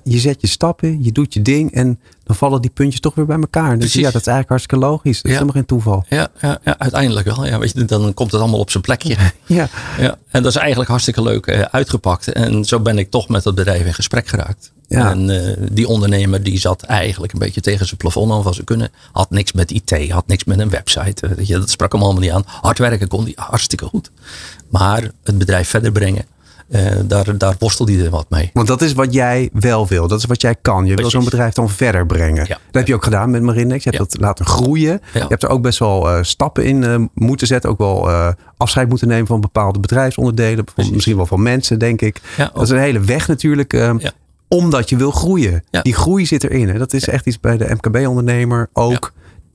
je 0.05 0.19
zet 0.19 0.41
je 0.41 0.47
stappen, 0.47 1.05
je 1.05 1.13
doet 1.13 1.35
je 1.35 1.43
ding 1.43 1.73
en 1.73 2.01
dan 2.25 2.37
vallen 2.37 2.61
die 2.61 2.71
puntjes 2.71 3.01
toch 3.01 3.15
weer 3.15 3.27
bij 3.27 3.39
elkaar. 3.39 3.79
Dus 3.79 3.93
ja, 3.93 4.01
dat 4.11 4.21
is 4.21 4.27
eigenlijk 4.27 4.49
hartstikke 4.49 4.85
logisch. 4.85 5.17
Dat 5.17 5.25
is 5.25 5.31
Ja. 5.31 5.33
helemaal 5.33 5.55
geen 5.55 5.65
toeval. 5.67 6.05
Ja, 6.09 6.29
ja, 6.41 6.59
ja 6.65 6.79
uiteindelijk 6.79 7.27
wel. 7.27 7.47
Ja, 7.47 7.59
weet 7.59 7.73
je, 7.75 7.85
dan 7.85 8.15
komt 8.15 8.33
het 8.33 8.41
allemaal 8.41 8.61
op 8.61 8.71
zijn 8.71 8.83
plekje. 8.83 9.17
Ja, 9.47 9.69
Ja, 9.99 10.19
en 10.31 10.43
dat 10.43 10.53
is 10.55 10.59
eigenlijk 10.59 10.91
hartstikke 10.91 11.23
leuk 11.23 11.47
eh, 11.47 11.61
uitgepakt. 11.61 12.33
En 12.33 12.65
zo 12.65 12.81
ben 12.81 12.99
ik 12.99 13.11
toch 13.11 13.29
met 13.29 13.43
dat 13.43 13.55
bedrijf 13.55 13.87
in 13.87 13.95
gesprek 13.95 14.27
geraakt. 14.29 14.73
Ja. 14.89 15.11
En 15.11 15.31
eh, 15.31 15.67
die 15.73 15.89
ondernemer 15.89 16.43
die 16.43 16.59
zat 16.59 16.83
eigenlijk 16.83 17.33
een 17.33 17.39
beetje 17.39 17.61
tegen 17.61 17.87
zijn 17.87 17.97
plafond 17.97 18.33
aan 18.33 18.43
van 18.43 18.55
ze 18.55 18.65
kunnen. 18.65 18.91
Had 19.13 19.31
niks 19.31 19.53
met 19.53 19.71
IT, 19.71 20.11
had 20.11 20.27
niks 20.27 20.45
met 20.45 20.59
een 20.59 20.71
website. 20.71 21.27
eh, 21.27 21.33
weet 21.37 21.47
je, 21.47 21.59
dat 21.59 21.71
sprak 21.71 21.93
hem 21.93 22.03
allemaal 22.03 22.21
niet 22.23 22.31
aan. 22.31 22.43
Hard 22.47 22.79
werken 22.79 23.09
kon 23.09 23.23
hij 23.25 23.33
hartstikke 23.37 23.85
goed. 23.87 24.11
Maar 24.69 25.11
het 25.25 25.39
bedrijf 25.39 25.69
verder 25.69 25.93
brengen, 25.93 26.25
eh, 26.71 26.93
daar, 27.05 27.39
daar 27.39 27.55
worstelde 27.59 27.93
hij 27.93 28.05
er 28.05 28.11
wat 28.11 28.31
mee. 28.31 28.51
want 28.53 28.67
dat 28.67 28.83
is 28.83 28.93
wat 28.93 29.13
jij 29.15 29.51
wel 29.53 29.87
wil. 29.87 30.09
Dat 30.09 30.19
is 30.19 30.25
wat 30.25 30.41
jij 30.41 30.55
kan. 30.63 30.87
Je 30.87 30.95
wil 30.95 31.11
zo'n 31.11 31.25
bedrijf 31.25 31.55
dan 31.55 31.71
verder 31.71 32.07
brengen. 32.07 32.45
Ja. 32.45 32.55
Dat 32.55 32.59
heb 32.73 32.87
je 32.87 32.95
ook 32.95 33.05
gedaan 33.05 33.31
met 33.31 33.43
Marindex. 33.43 33.85
Je 33.85 33.91
hebt 33.91 34.03
Ja. 34.03 34.09
dat 34.11 34.21
laten 34.21 34.47
groeien. 34.47 35.01
Je 35.13 35.25
hebt 35.29 35.43
er 35.43 35.49
ook 35.49 35.63
best 35.63 35.79
wel 35.79 36.11
eh, 36.11 36.23
stappen 36.23 36.65
in 36.65 36.85
eh, 36.85 37.05
moeten 37.15 37.47
zetten. 37.47 37.71
Ook 37.71 37.79
wel 37.79 38.11
afscheid 38.57 38.89
moeten 38.89 39.09
nemen 39.09 39.27
van 39.27 39.41
bepaalde 39.41 39.81
bedrijfsonderdelen. 39.81 40.65
Precies. 40.65 40.93
misschien 40.93 41.17
wel 41.17 41.27
van 41.27 41.43
mensen, 41.43 41.79
denk 41.79 42.01
ik. 42.01 42.21
Dat 42.37 42.63
is 42.63 42.71
een 42.71 42.79
hele 42.79 43.01
weg 43.01 43.29
natuurlijk. 43.29 43.93
Omdat 44.49 44.89
je 44.89 44.97
wil 44.97 45.11
groeien. 45.11 45.65
Die 45.83 45.95
groei 45.95 46.27
zit 46.27 46.45
erin. 46.45 46.69
Hè. 46.69 46.79
Dat 46.79 46.93
is 46.93 47.09
echt 47.09 47.27
iets 47.27 47.41
bij 47.41 47.57
de 47.57 47.75
MKB-ondernemer 47.81 48.69
ook. 48.73 49.13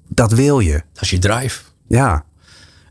Dat 0.08 0.32
wil 0.32 0.60
je. 0.60 0.82
Dat 0.94 1.04
is 1.04 1.10
je 1.10 1.20
drive. 1.20 1.62
Ja. 1.88 2.24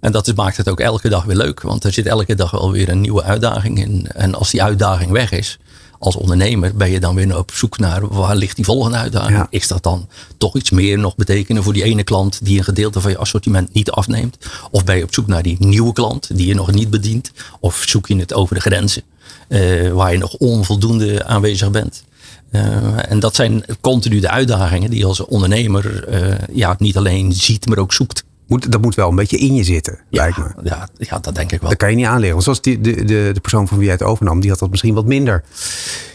En 0.01 0.13
dat 0.13 0.37
maakt 0.37 0.57
het 0.57 0.69
ook 0.69 0.81
elke 0.81 1.09
dag 1.09 1.25
weer 1.25 1.37
leuk. 1.37 1.63
Want 1.63 1.85
er 1.85 1.93
zit 1.93 2.07
elke 2.07 2.35
dag 2.35 2.51
wel 2.51 2.73
weer 2.73 2.89
een 2.89 3.01
nieuwe 3.01 3.23
uitdaging 3.23 3.79
in. 3.79 4.07
En 4.15 4.35
als 4.35 4.51
die 4.51 4.63
uitdaging 4.63 5.11
weg 5.11 5.33
is, 5.33 5.59
als 5.99 6.17
ondernemer 6.17 6.77
ben 6.77 6.91
je 6.91 7.01
dan 7.01 7.15
weer 7.15 7.39
op 7.39 7.51
zoek 7.55 7.79
naar 7.79 8.09
waar 8.09 8.37
ligt 8.37 8.57
die 8.57 8.65
volgende 8.65 8.97
uitdaging. 8.97 9.37
Ja. 9.37 9.47
Is 9.51 9.69
dat 9.69 9.83
dan 9.83 10.09
toch 10.37 10.57
iets 10.57 10.71
meer 10.71 10.99
nog 10.99 11.17
betekenen 11.17 11.63
voor 11.63 11.73
die 11.73 11.83
ene 11.83 12.03
klant 12.03 12.45
die 12.45 12.59
een 12.59 12.65
gedeelte 12.65 13.01
van 13.01 13.11
je 13.11 13.19
assortiment 13.19 13.73
niet 13.73 13.91
afneemt? 13.91 14.39
Of 14.71 14.85
ben 14.85 14.97
je 14.97 15.03
op 15.03 15.15
zoek 15.15 15.27
naar 15.27 15.43
die 15.43 15.57
nieuwe 15.59 15.93
klant 15.93 16.37
die 16.37 16.47
je 16.47 16.55
nog 16.55 16.73
niet 16.73 16.91
bedient? 16.91 17.33
Of 17.61 17.85
zoek 17.87 18.07
je 18.09 18.17
het 18.17 18.35
over 18.35 18.55
de 18.55 18.61
grenzen 18.61 19.03
eh, 19.49 19.93
waar 19.93 20.13
je 20.13 20.19
nog 20.19 20.35
onvoldoende 20.35 21.25
aanwezig 21.25 21.71
bent? 21.71 22.03
Eh, 22.51 23.11
en 23.11 23.21
dat 23.21 23.35
zijn 23.35 23.65
continu 23.81 24.21
de 24.21 24.31
uitdagingen 24.31 24.91
die 24.91 24.99
je 24.99 25.07
als 25.07 25.25
ondernemer 25.25 26.05
eh, 26.09 26.39
ja, 26.53 26.77
niet 26.79 26.97
alleen 26.97 27.33
ziet, 27.33 27.67
maar 27.67 27.79
ook 27.79 27.93
zoekt. 27.93 28.25
Moet, 28.49 28.73
dat 28.73 28.81
moet 28.81 28.95
wel 28.95 29.09
een 29.09 29.17
beetje 29.17 29.39
in 29.39 29.55
je 29.55 29.65
zitten, 29.65 29.99
lijkt 30.11 30.39
me. 30.39 30.45
Ja, 30.63 30.89
ja, 30.97 31.19
dat 31.19 31.35
denk 31.35 31.53
ik 31.53 31.61
wel. 31.61 31.71
Dat 31.71 31.79
kan 31.79 31.91
je 31.91 31.97
niet 31.97 32.07
aanleren. 32.07 32.33
Want 32.33 32.43
zoals 32.43 32.61
die, 32.61 32.81
de, 32.81 33.05
de, 33.05 33.31
de 33.33 33.41
persoon 33.41 33.69
van 33.69 33.77
wie 33.77 33.87
jij 33.87 33.95
het 33.95 34.05
overnam, 34.05 34.41
die 34.41 34.51
had 34.51 34.59
dat 34.59 34.71
misschien 34.71 34.95
wat 34.95 35.07
minder. 35.07 35.45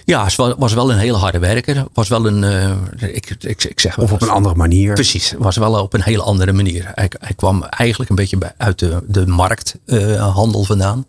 Ja, 0.06 0.30
was, 0.58 0.74
wel 0.74 0.92
een 0.92 0.98
hele 0.98 1.18
harde 1.18 1.40
werker. 1.40 1.86
Was 1.94 2.08
wel 2.08 2.28
een, 2.28 2.44
eh, 2.44 3.16
ik, 3.16 3.36
ik, 3.40 3.64
ik 3.64 3.80
zeg 3.80 3.96
wel 3.96 4.06
Of 4.06 4.12
op 4.12 4.22
een 4.22 4.30
andere 4.30 4.56
manier. 4.56 4.94
Precies, 4.94 5.34
was 5.38 5.58
wel 5.58 5.82
op 5.82 5.94
een 5.94 6.04
hele 6.04 6.24
andere 6.24 6.54
manier. 6.54 6.92
Hij, 6.94 7.12
hij 7.20 7.34
kwam 7.36 7.64
eigenlijk 7.64 8.10
een 8.10 8.16
beetje 8.16 8.38
bij, 8.38 8.52
uit 8.58 8.80
de, 8.80 9.04
de 9.08 9.28
markthandel 9.28 10.64
vandaan. 10.64 11.06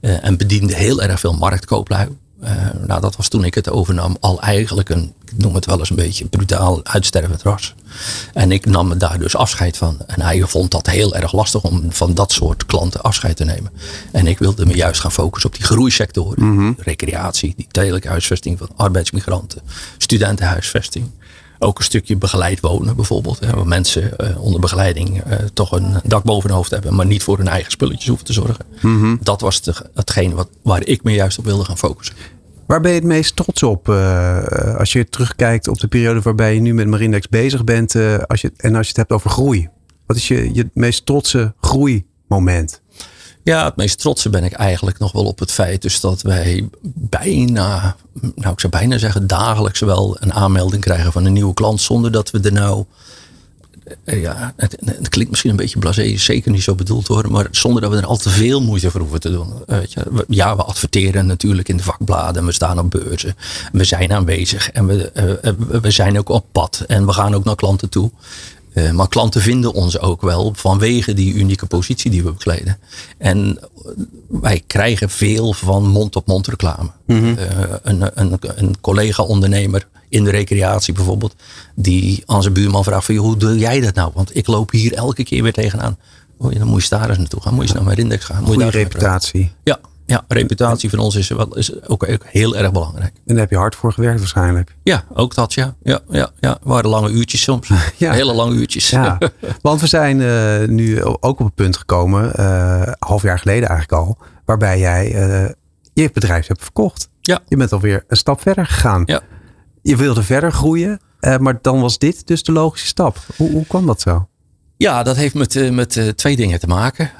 Eh, 0.00 0.24
en 0.24 0.36
bediende 0.36 0.74
heel 0.74 1.02
erg 1.02 1.20
veel 1.20 1.34
marktkooplui. 1.34 2.08
Eh, 2.42 2.52
nou, 2.86 3.00
dat 3.00 3.16
was 3.16 3.28
toen 3.28 3.44
ik 3.44 3.54
het 3.54 3.70
overnam 3.70 4.16
al 4.20 4.40
eigenlijk 4.40 4.88
een, 4.88 5.12
ik 5.24 5.32
noem 5.36 5.54
het 5.54 5.66
wel 5.66 5.78
eens 5.78 5.90
een 5.90 5.96
beetje 5.96 6.24
brutaal 6.24 6.84
uitstervend 6.84 7.42
ras. 7.42 7.74
En 8.32 8.52
ik 8.52 8.66
nam 8.66 8.98
daar 8.98 9.18
dus 9.18 9.36
afscheid 9.36 9.76
van. 9.76 9.98
En 10.06 10.20
hij 10.20 10.40
vond 10.46 10.70
dat 10.70 10.86
heel 10.86 11.14
erg 11.14 11.32
lastig 11.32 11.62
om 11.62 11.92
van 11.92 12.14
dat 12.14 12.32
soort 12.32 12.66
klanten 12.66 13.02
afscheid 13.02 13.36
te 13.36 13.44
nemen. 13.44 13.72
En 14.12 14.26
ik 14.26 14.38
wilde 14.38 14.66
me 14.66 14.74
juist 14.74 15.00
gaan 15.00 15.12
focussen 15.12 15.50
op 15.50 15.56
die 15.56 15.66
groeisectoren. 15.66 16.76
Recreatie, 16.78 17.54
die 17.56 17.66
tijdelijke 17.70 18.08
huisvesting 18.08 18.58
van 18.58 18.68
arbeidsmigranten, 18.76 19.60
studentenhuisvesting. 19.98 21.10
Ook 21.58 21.78
een 21.78 21.84
stukje 21.84 22.16
begeleid 22.16 22.60
wonen 22.60 22.96
bijvoorbeeld. 22.96 23.40
Hè, 23.40 23.54
waar 23.54 23.66
mensen 23.66 24.18
eh, 24.18 24.42
onder 24.42 24.60
begeleiding 24.60 25.22
eh, 25.22 25.38
toch 25.52 25.72
een 25.72 25.96
dak 26.04 26.24
boven 26.24 26.48
hun 26.48 26.56
hoofd 26.56 26.70
hebben. 26.70 26.94
Maar 26.94 27.06
niet 27.06 27.22
voor 27.22 27.36
hun 27.36 27.48
eigen 27.48 27.70
spulletjes 27.70 28.08
hoeven 28.08 28.26
te 28.26 28.32
zorgen. 28.32 28.64
Dat 29.20 29.40
was 29.40 29.60
de, 29.60 29.74
hetgeen 29.94 30.34
wat, 30.34 30.48
waar 30.62 30.86
ik 30.86 31.02
me 31.02 31.12
juist 31.12 31.38
op 31.38 31.44
wilde 31.44 31.64
gaan 31.64 31.78
focussen. 31.78 32.16
Waar 32.66 32.80
ben 32.80 32.90
je 32.90 32.96
het 32.96 33.06
meest 33.06 33.36
trots 33.36 33.62
op 33.62 33.88
eh, 33.88 34.76
als 34.76 34.92
je 34.92 35.08
terugkijkt 35.08 35.68
op 35.68 35.80
de 35.80 35.88
periode 35.88 36.20
waarbij 36.20 36.54
je 36.54 36.60
nu 36.60 36.74
met 36.74 36.86
Marindex 36.86 37.28
bezig 37.28 37.64
bent 37.64 37.94
eh, 37.94 38.18
als 38.18 38.40
je, 38.40 38.52
en 38.56 38.74
als 38.74 38.82
je 38.82 38.88
het 38.88 38.96
hebt 38.96 39.12
over 39.12 39.30
groei? 39.30 39.68
Wat 40.06 40.16
is 40.16 40.28
je, 40.28 40.54
je 40.54 40.70
meest 40.74 41.06
trotse 41.06 41.54
groeimoment? 41.60 42.80
Ja, 43.44 43.64
het 43.64 43.76
meest 43.76 43.98
trotse 43.98 44.30
ben 44.30 44.44
ik 44.44 44.52
eigenlijk 44.52 44.98
nog 44.98 45.12
wel 45.12 45.24
op 45.24 45.38
het 45.38 45.52
feit 45.52 45.82
dus 45.82 46.00
dat 46.00 46.22
wij 46.22 46.68
bijna, 46.82 47.96
nou 48.34 48.52
ik 48.52 48.60
zou 48.60 48.72
bijna 48.72 48.98
zeggen 48.98 49.26
dagelijks 49.26 49.80
wel 49.80 50.16
een 50.20 50.32
aanmelding 50.32 50.82
krijgen 50.82 51.12
van 51.12 51.24
een 51.24 51.32
nieuwe 51.32 51.54
klant 51.54 51.80
zonder 51.80 52.12
dat 52.12 52.30
we 52.30 52.40
er 52.40 52.52
nou, 52.52 52.78
eh, 52.78 52.86
ja, 54.04 54.52
het, 54.56 54.76
het 54.84 55.08
klinkt 55.08 55.30
misschien 55.30 55.50
een 55.50 55.56
beetje 55.56 55.78
blasé, 55.78 56.16
zeker 56.16 56.50
niet 56.50 56.62
zo 56.62 56.74
bedoeld 56.74 57.06
hoor, 57.06 57.30
maar 57.30 57.46
zonder 57.50 57.82
dat 57.82 57.90
we 57.90 57.96
er 57.96 58.06
al 58.06 58.16
te 58.16 58.30
veel 58.30 58.62
moeite 58.62 58.90
voor 58.90 59.00
hoeven 59.00 59.20
te 59.20 59.30
doen. 59.30 59.52
Eh, 59.66 59.78
Weet 59.78 59.92
je, 59.92 60.02
we- 60.10 60.24
ja, 60.28 60.56
we 60.56 60.62
adverteren 60.62 61.26
natuurlijk 61.26 61.68
in 61.68 61.76
de 61.76 61.82
vakbladen, 61.82 62.44
we 62.44 62.52
staan 62.52 62.78
op 62.78 62.90
beurzen, 62.90 63.36
we 63.72 63.84
zijn 63.84 64.12
aanwezig 64.12 64.70
en 64.70 64.86
we, 64.86 65.10
eh, 65.10 65.30
eh, 65.48 65.54
we 65.82 65.90
zijn 65.90 66.18
ook 66.18 66.28
op 66.28 66.44
pad 66.52 66.84
en 66.86 67.06
we 67.06 67.12
gaan 67.12 67.34
ook 67.34 67.44
naar 67.44 67.54
klanten 67.56 67.88
toe. 67.88 68.10
Eh, 68.72 68.90
maar 68.90 69.08
klanten 69.08 69.40
vinden 69.40 69.72
ons 69.72 69.98
ook 69.98 70.20
wel 70.22 70.52
vanwege 70.56 71.14
die 71.14 71.34
unieke 71.34 71.66
positie 71.66 72.10
die 72.10 72.22
we 72.22 72.32
bekleden. 72.32 72.78
En 73.18 73.58
wij 74.28 74.62
krijgen 74.66 75.10
veel 75.10 75.52
van 75.52 75.86
mond-op-mond 75.86 76.46
reclame. 76.46 76.90
Mhm. 77.06 77.34
Eh, 77.38 77.46
een, 77.82 78.10
een, 78.14 78.38
een 78.40 78.80
collega-ondernemer 78.80 79.86
in 80.12 80.24
de 80.24 80.30
recreatie 80.30 80.94
bijvoorbeeld, 80.94 81.34
die 81.74 82.22
aan 82.26 82.42
zijn 82.42 82.54
buurman 82.54 82.84
vraagt 82.84 83.04
van, 83.04 83.14
"Joh, 83.14 83.24
hoe 83.24 83.36
doe 83.36 83.58
jij 83.58 83.80
dat 83.80 83.94
nou? 83.94 84.10
Want 84.14 84.36
ik 84.36 84.46
loop 84.46 84.70
hier 84.70 84.92
elke 84.94 85.24
keer 85.24 85.42
weer 85.42 85.52
tegenaan. 85.52 85.98
Oh, 86.38 86.54
dan 86.54 86.66
moet 86.66 86.82
je 86.82 86.88
daar 86.88 87.08
eens 87.08 87.18
naartoe 87.18 87.40
gaan. 87.40 87.54
Moet 87.54 87.62
je 87.62 87.68
eens 87.68 87.78
naar 87.78 87.86
mijn 87.86 87.98
index 87.98 88.24
gaan. 88.24 88.42
Moet 88.42 88.52
je 88.52 88.58
daar 88.58 88.70
reputatie. 88.70 89.52
Ja, 89.64 89.78
ja, 90.06 90.24
reputatie 90.28 90.90
van 90.90 90.98
ons 90.98 91.14
is, 91.14 91.28
wel, 91.28 91.56
is 91.56 91.82
ook, 91.86 92.08
ook 92.08 92.24
heel 92.26 92.56
erg 92.56 92.72
belangrijk. 92.72 93.12
En 93.14 93.22
daar 93.26 93.38
heb 93.38 93.50
je 93.50 93.56
hard 93.56 93.74
voor 93.74 93.92
gewerkt 93.92 94.18
waarschijnlijk. 94.18 94.76
Ja, 94.82 95.04
ook 95.14 95.34
dat 95.34 95.54
ja. 95.54 95.74
Ja, 95.82 96.00
ja, 96.10 96.30
ja. 96.40 96.58
waren 96.62 96.90
lange 96.90 97.10
uurtjes 97.10 97.42
soms. 97.42 97.68
Ja. 97.96 98.12
Hele 98.22 98.34
lange 98.34 98.54
uurtjes. 98.54 98.90
Ja, 98.90 99.18
want 99.62 99.80
we 99.80 99.86
zijn 99.86 100.20
eh, 100.20 100.68
nu 100.68 101.02
ook 101.04 101.40
op 101.40 101.46
het 101.46 101.54
punt 101.54 101.76
gekomen, 101.76 102.34
eh 102.34 102.92
half 102.98 103.22
jaar 103.22 103.38
geleden 103.38 103.68
eigenlijk 103.68 104.02
al, 104.02 104.18
waarbij 104.44 104.78
jij 104.78 105.14
eh, 105.14 105.50
je 105.92 106.10
bedrijf 106.12 106.46
hebt 106.46 106.62
verkocht. 106.62 107.08
Ja. 107.20 107.40
Je 107.48 107.56
bent 107.56 107.72
alweer 107.72 108.04
een 108.08 108.16
stap 108.16 108.40
verder 108.40 108.66
gegaan. 108.66 109.02
Ja. 109.06 109.20
Je 109.82 109.96
wilde 109.96 110.22
verder 110.22 110.52
groeien, 110.52 111.00
eh, 111.20 111.36
maar 111.38 111.58
dan 111.62 111.80
was 111.80 111.98
dit 111.98 112.26
dus 112.26 112.42
de 112.42 112.52
logische 112.52 112.86
stap. 112.86 113.18
Hoe, 113.36 113.50
hoe 113.50 113.66
kwam 113.66 113.86
dat 113.86 114.00
zo? 114.00 114.26
Ja, 114.76 115.02
dat 115.02 115.16
heeft 115.16 115.34
met, 115.34 115.56
eh, 115.56 115.70
met 115.70 115.96
eh, 115.96 116.08
twee 116.08 116.36
dingen 116.36 116.60
te 116.60 116.66
maken. 116.66 117.10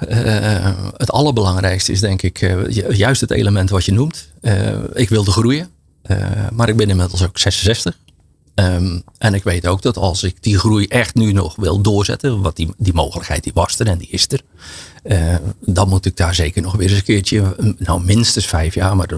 Het 0.97 1.11
allerbelangrijkste 1.11 1.91
is 1.91 1.99
denk 1.99 2.21
ik 2.21 2.39
ju- 2.39 2.93
juist 2.93 3.21
het 3.21 3.31
element 3.31 3.69
wat 3.69 3.85
je 3.85 3.91
noemt. 3.93 4.31
Ik 4.93 5.09
wilde 5.09 5.31
groeien, 5.31 5.69
maar 6.51 6.69
ik 6.69 6.77
ben 6.77 6.89
inmiddels 6.89 7.23
ook 7.23 7.37
66. 7.37 7.97
Ehm, 8.55 8.99
en 9.17 9.33
ik 9.33 9.43
weet 9.43 9.67
ook 9.67 9.81
dat 9.81 9.97
als 9.97 10.23
ik 10.23 10.35
die 10.39 10.57
groei 10.57 10.85
echt 10.85 11.15
nu 11.15 11.31
nog 11.31 11.55
wil 11.55 11.81
doorzetten, 11.81 12.41
wat 12.41 12.55
die, 12.55 12.73
die 12.77 12.93
mogelijkheid 12.93 13.43
die 13.43 13.51
was 13.55 13.79
er 13.79 13.87
en 13.87 13.97
die 13.97 14.09
is 14.09 14.27
er, 14.27 14.41
eh, 15.03 15.35
dan 15.59 15.89
moet 15.89 16.05
ik 16.05 16.17
daar 16.17 16.35
zeker 16.35 16.61
nog 16.61 16.75
weer 16.75 16.89
eens 16.89 16.97
een 16.97 17.03
keertje, 17.03 17.55
eh, 17.57 17.65
nou 17.77 18.03
minstens 18.03 18.45
vijf 18.45 18.73
jaar, 18.73 18.95
maar 18.95 19.09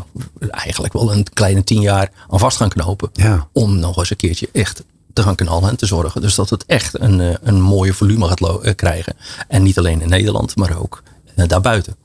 eigenlijk 0.49 0.93
wel 0.93 1.11
een 1.11 1.25
kleine 1.33 1.63
tien 1.63 1.81
jaar 1.81 2.11
aan 2.29 2.39
vast 2.39 2.57
gaan 2.57 2.69
knopen. 2.69 3.09
Ja. 3.13 3.47
Om 3.51 3.79
nog 3.79 3.97
eens 3.97 4.09
een 4.09 4.15
keertje 4.15 4.49
echt 4.51 4.83
te 5.15 5.21
gaan 5.21 5.35
knallen 5.35 5.69
en 5.69 5.75
te 5.75 5.85
zorgen. 5.85 6.21
Dus 6.21 6.35
dat 6.35 6.49
het 6.49 6.65
echt 6.65 6.99
een, 6.99 7.21
eh, 7.21 7.33
een 7.41 7.61
mooie 7.61 7.93
volume 7.93 8.27
gaat 8.27 8.63
eh, 8.63 8.75
krijgen. 8.75 9.15
En 9.47 9.63
niet 9.63 9.77
alleen 9.77 10.01
in 10.01 10.09
Nederland, 10.09 10.55
maar 10.55 10.77
ook 10.79 11.03
daarbuiten. 11.35 11.95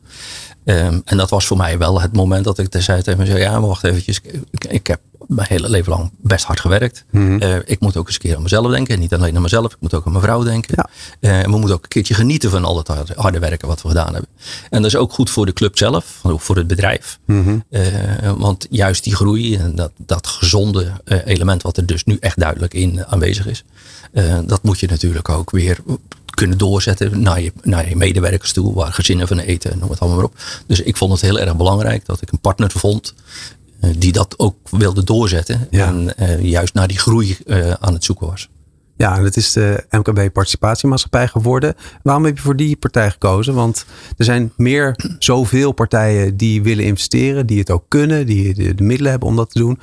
Ehm, 0.71 0.99
en 1.05 1.17
dat 1.17 1.31
was 1.31 1.47
voor 1.47 1.57
mij 1.57 1.79
wel 1.79 2.01
het 2.01 2.13
moment 2.13 2.45
dat 2.45 2.59
ik 2.59 2.67
zei 2.79 3.03
tegen 3.03 3.21
mezelf, 3.21 3.39
ja, 3.39 3.51
maar 3.51 3.69
wacht 3.69 3.85
eventjes. 3.85 4.21
Ik, 4.51 4.65
ik 4.65 4.87
heb 4.87 5.01
mijn 5.27 5.49
hele 5.51 5.71
leven 5.71 5.93
lang 5.93 6.11
best 6.21 6.45
hard 6.45 6.61
gewerkt. 6.61 7.05
Eh, 7.11 7.57
ik 7.65 7.81
moet 7.81 7.97
ook 7.97 8.07
eens 8.07 8.15
een 8.15 8.21
keer 8.21 8.37
aan 8.37 8.43
mezelf 8.43 8.71
denken. 8.71 8.95
En 8.95 9.01
niet 9.01 9.15
alleen 9.15 9.37
aan 9.37 9.43
mezelf, 9.43 9.73
ik 9.73 9.81
moet 9.81 9.95
ook 9.95 10.07
aan 10.07 10.13
mijn 10.13 10.25
vrouw 10.25 10.43
denken. 10.43 10.75
Ja. 10.77 10.89
Eh, 11.21 11.39
en 11.39 11.51
we 11.51 11.57
moeten 11.59 11.75
ook 11.75 11.83
een 11.83 11.89
keertje 11.89 12.15
genieten 12.15 12.51
van 12.51 12.65
al 12.65 12.77
het 12.77 12.89
harde, 12.89 13.13
harde 13.17 13.39
werken 13.39 13.69
wat 13.69 13.83
we 13.83 13.89
gedaan 13.89 14.13
hebben. 14.13 14.31
En 14.71 14.83
dat 14.83 14.91
is 14.91 14.97
ook 14.97 15.13
goed 15.13 15.31
voor 15.31 15.47
de 15.47 15.53
club 15.53 15.79
zelf, 15.79 16.21
ook 16.23 16.41
voor 16.41 16.57
het 16.57 16.67
bedrijf. 16.67 17.19
Eh, 17.71 17.83
want 18.37 18.67
juist 18.71 19.05
die 19.05 19.15
groei 19.15 19.57
en 19.57 19.75
dat, 19.75 19.93
dat 19.97 20.27
gezonde 20.27 20.93
element 21.25 21.63
wat 21.63 21.77
er 21.77 21.87
dus 21.87 22.05
nu 22.05 22.17
echt 22.21 22.41
duidelijk 22.41 22.75
in 22.75 23.07
aanwezig 23.07 23.47
is. 23.47 23.65
dat 24.45 24.63
moet 24.63 24.81
je 24.81 24.87
natuurlijk 24.87 25.29
ook 25.29 25.51
weer 25.51 25.79
kunnen 26.41 26.59
doorzetten 26.59 27.23
naar 27.23 27.41
je, 27.41 27.53
naar 27.63 27.89
je 27.89 27.97
medewerkers 27.97 28.53
toe. 28.53 28.75
Waar 28.75 28.93
gezinnen 28.93 29.29
van 29.29 29.39
eten, 29.39 29.79
noem 29.79 29.91
het 29.91 30.01
allemaal 30.01 30.19
maar 30.19 30.29
op. 30.29 30.35
Dus 30.67 30.81
ik 30.81 30.97
vond 30.97 31.13
het 31.13 31.21
heel 31.21 31.39
erg 31.39 31.57
belangrijk 31.57 32.07
dat 32.07 32.23
ik 32.23 32.33
een 32.33 32.41
partner 32.41 32.71
vond. 32.71 33.15
eh, 33.81 33.91
die 33.99 34.13
dat 34.13 34.39
ook 34.39 34.57
wilde 34.71 35.05
doorzetten. 35.05 35.67
Ja. 35.71 35.87
En 35.87 36.17
eh, 36.17 36.45
juist 36.45 36.75
naar 36.75 36.89
die 36.89 36.99
groei 36.99 37.37
eh, 37.47 37.71
aan 37.71 37.93
het 37.93 38.05
zoeken 38.05 38.27
was. 38.27 38.49
Ja, 38.97 39.21
dat 39.21 39.37
is 39.37 39.53
de 39.53 39.85
MKB 39.91 40.33
Participatiemaatschappij 40.33 41.29
geworden. 41.29 41.75
Waarom 42.03 42.25
heb 42.25 42.37
je 42.37 42.43
voor 42.43 42.57
die 42.57 42.77
partij 42.77 43.11
gekozen? 43.11 43.55
Want 43.55 43.85
er 44.17 44.25
zijn 44.25 44.53
meer 44.57 44.97
zoveel 45.19 45.73
partijen 45.73 46.37
die 46.37 46.63
willen 46.63 46.85
investeren, 46.85 47.47
die 47.47 47.59
het 47.59 47.71
ook 47.71 47.85
kunnen, 47.89 48.27
die 48.27 48.75
de 48.75 48.83
middelen 48.83 49.11
hebben 49.11 49.29
om 49.29 49.37
dat 49.37 49.51
te 49.51 49.59
doen. 49.59 49.79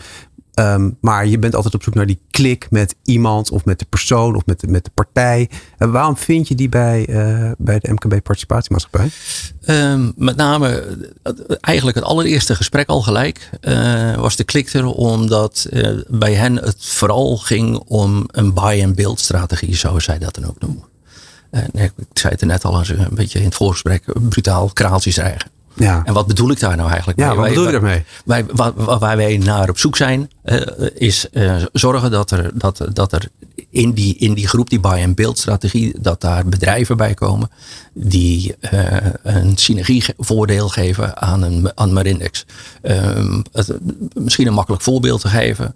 Ehm, 0.57 0.89
maar 1.01 1.27
je 1.27 1.39
bent 1.39 1.55
altijd 1.55 1.73
op 1.73 1.83
zoek 1.83 1.93
naar 1.93 2.05
die 2.05 2.19
klik 2.29 2.67
met 2.69 2.95
iemand 3.03 3.51
of 3.51 3.65
met 3.65 3.79
de 3.79 3.85
persoon 3.89 4.35
of 4.35 4.45
met 4.45 4.59
de, 4.59 4.67
met 4.67 4.85
de 4.85 4.91
partij. 4.93 5.49
En 5.77 5.91
waarom 5.91 6.17
vind 6.17 6.47
je 6.47 6.55
die 6.55 6.69
bij, 6.69 7.07
uh, 7.09 7.51
bij 7.57 7.79
de 7.79 7.91
MKB 7.91 8.23
Participatiemaatschappij? 8.23 9.09
Um, 9.65 10.13
met 10.15 10.35
name 10.35 10.97
eigenlijk 11.59 11.97
het 11.97 12.05
allereerste 12.05 12.55
gesprek 12.55 12.87
al 12.87 13.01
gelijk 13.01 13.49
uh, 13.61 14.15
was 14.15 14.35
de 14.35 14.43
klik 14.43 14.73
er 14.73 14.85
omdat 14.85 15.67
bij 16.07 16.33
hen 16.33 16.55
het 16.55 16.85
vooral 16.85 17.37
ging 17.37 17.77
om 17.77 18.23
een 18.27 18.53
buy-and-build 18.53 19.19
strategie, 19.19 19.75
zoals 19.75 20.03
zij 20.03 20.17
dat 20.17 20.35
dan 20.35 20.45
ook 20.45 20.59
noemen. 20.59 20.83
ik 21.73 21.91
zei 22.13 22.33
het 22.33 22.41
er 22.41 22.47
net 22.47 22.65
al 22.65 22.79
eens 22.79 22.89
een 22.89 23.07
beetje 23.11 23.39
in 23.39 23.45
het 23.45 23.55
voorgesprek, 23.55 24.03
brutaal 24.29 24.69
kraaltjes 24.73 25.17
eigen. 25.17 25.56
Ja. 25.77 26.01
En 26.05 26.13
wat 26.13 26.27
bedoel 26.27 26.51
ik 26.51 26.59
daar 26.59 26.75
nou 26.75 26.89
eigenlijk 26.89 27.19
mee? 27.19 27.27
Ja, 27.27 27.35
wat 27.35 27.47
bedoel 27.47 27.65
je 27.65 27.71
daarmee? 27.71 28.03
Wij, 28.25 28.45
waar, 28.53 28.73
waar 28.75 29.17
wij 29.17 29.37
naar 29.37 29.69
op 29.69 29.77
zoek 29.77 29.95
zijn, 29.95 30.29
uh, 30.45 30.61
is 30.93 31.27
uh, 31.31 31.55
zorgen 31.73 32.11
dat 32.11 32.31
er, 32.31 32.51
dat, 32.53 32.87
dat 32.93 33.11
er 33.11 33.27
in, 33.69 33.91
die, 33.91 34.17
in 34.17 34.33
die 34.33 34.47
groep, 34.47 34.69
die 34.69 34.79
buy-and-build 34.79 35.39
strategie, 35.39 35.95
dat 35.99 36.21
daar 36.21 36.45
bedrijven 36.45 36.97
bij 36.97 37.13
komen 37.13 37.49
die 37.93 38.55
uh, 38.73 38.97
een 39.23 39.57
synergievoordeel 39.57 40.69
geven 40.69 41.21
aan 41.21 41.41
een 41.41 41.71
aan 41.75 41.93
Marindex. 41.93 42.45
Ehm, 42.81 43.41
misschien 44.13 44.47
een 44.47 44.53
makkelijk 44.53 44.83
voorbeeld 44.83 45.21
te 45.21 45.27
geven. 45.27 45.75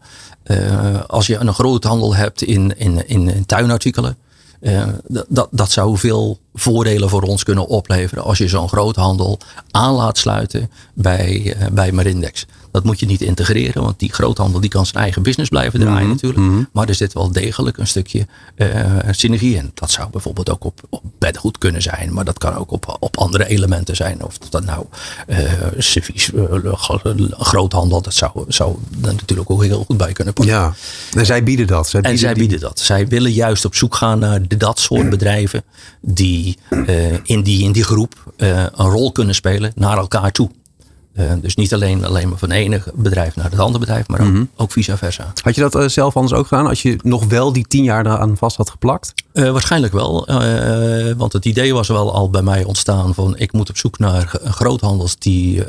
als 1.08 1.28
je 1.28 1.38
een 1.38 1.54
groothandel 1.54 2.16
hebt 2.16 2.42
in, 2.42 2.78
in, 2.78 3.08
in 3.08 3.46
tuinartikelen. 3.46 4.18
Uh, 4.62 4.88
dat, 5.28 5.48
dat 5.52 5.72
zou 5.72 5.98
veel 5.98 6.40
voordelen 6.54 7.10
voor 7.10 7.22
ons 7.22 7.44
kunnen 7.44 7.68
opleveren 7.68 8.24
als 8.24 8.38
je 8.38 8.48
zo'n 8.48 8.70
groothandel 8.70 9.38
aan 9.72 9.94
laat 9.94 10.18
sluiten 10.18 10.72
bij, 10.94 11.56
uh, 11.58 11.68
bij 11.72 11.92
Marindex. 11.92 12.46
Dat 12.72 12.84
moet 12.84 13.00
je 13.00 13.06
niet 13.06 13.22
integreren, 13.22 13.82
want 13.84 14.00
die 14.00 14.14
groothandel 14.14 14.60
die 14.60 14.70
kan 14.70 14.86
zijn 14.86 15.04
eigen 15.04 15.22
business 15.22 15.50
blijven 15.50 15.80
draaien 15.80 16.02
mhm, 16.02 16.10
natuurlijk. 16.10 16.42
Mhm. 16.42 16.64
Maar 16.72 16.88
er 16.88 16.96
zit 16.96 17.14
wel 17.14 17.32
degelijk 17.32 17.78
een 17.78 17.88
stukje 17.88 18.28
uh, 18.56 18.68
synergie 19.12 19.56
in. 19.56 19.72
Dat 19.74 19.92
zou 19.92 20.10
bijvoorbeeld 20.10 20.50
ook 20.50 20.64
op, 20.64 20.82
op 20.90 21.04
bedgoed 21.20 21.58
kunnen 21.58 21.82
zijn, 21.82 22.14
maar 22.14 22.26
dat 22.26 22.38
kan 22.38 22.56
ook 22.56 22.72
op, 22.72 22.98
op 23.00 23.18
andere 23.18 23.48
elementen 23.48 23.96
zijn. 23.96 24.24
Of 24.24 24.38
dat 24.38 24.66
nou 24.66 24.86
uh, 25.28 25.40
uh, 26.34 26.74
groothandel, 27.38 28.02
dat 28.02 28.14
zou, 28.14 28.46
zou 28.48 28.76
er 29.02 29.14
natuurlijk 29.14 29.52
ook 29.52 29.64
heel 29.64 29.84
goed 29.84 29.98
bij 29.98 30.12
kunnen 30.12 30.34
passen. 30.34 30.54
Ja, 30.54 30.74
en 31.14 31.26
zij 31.26 31.44
bieden 31.44 31.68
dat. 31.68 31.90
Zij 31.90 32.02
bieden 32.02 32.20
en 32.20 32.26
zij 32.26 32.34
bieden 32.34 32.60
dat. 32.60 32.80
Zij 32.80 33.08
willen 33.08 33.32
juist 33.32 33.66
op 33.66 33.76
zoek 33.76 33.96
gaan 33.96 34.20
naar 34.20 34.42
dat 34.58 34.80
soort 34.80 35.10
bedrijven 35.10 35.64
die, 36.02 36.58
in, 37.24 37.44
die 37.44 37.64
in 37.64 37.72
die 37.72 37.84
groep 37.84 38.34
een 38.38 38.70
rol 38.72 39.12
kunnen 39.12 39.36
spelen 39.36 39.72
naar 39.76 39.98
elkaar 39.98 40.32
toe. 40.32 40.50
Uh, 41.14 41.32
dus 41.42 41.56
niet 41.56 41.74
alleen, 41.74 42.06
alleen 42.06 42.30
maar 42.30 42.38
van 42.38 42.50
het 42.50 42.58
ene 42.58 42.82
bedrijf 42.94 43.36
naar 43.36 43.50
het 43.50 43.60
andere 43.60 43.80
bedrijf, 43.80 44.08
maar 44.08 44.20
ook, 44.20 44.28
mm 44.28 44.34
-hmm. 44.34 44.50
ook 44.56 44.72
vice 44.72 44.98
versa. 44.98 45.34
Had 45.44 45.56
je 45.56 45.62
dat 45.62 45.76
uh, 45.76 45.88
zelf 45.88 46.16
anders 46.16 46.34
ook 46.34 46.48
gedaan 46.48 46.68
als 46.68 46.82
je 46.82 46.98
nog 47.04 47.26
wel 47.26 47.54
die 47.54 47.66
tien 47.68 47.84
jaar 47.84 48.06
eraan 48.06 48.38
vast 48.38 48.58
had 48.58 48.70
geplakt? 48.70 49.14
Uh, 49.34 49.52
waarschijnlijk 49.52 49.94
wel. 49.94 50.28
want 51.18 51.34
het 51.34 51.46
idee 51.46 51.74
was 51.74 51.88
wel 51.88 52.14
al 52.14 52.30
bij 52.30 52.42
mij 52.42 52.64
ontstaan 52.64 53.14
van 53.14 53.38
ik 53.38 53.52
moet 53.52 53.70
op 53.70 53.78
zoek 53.78 54.00
naar 54.00 54.40
groothandels 54.44 55.18
die 55.18 55.66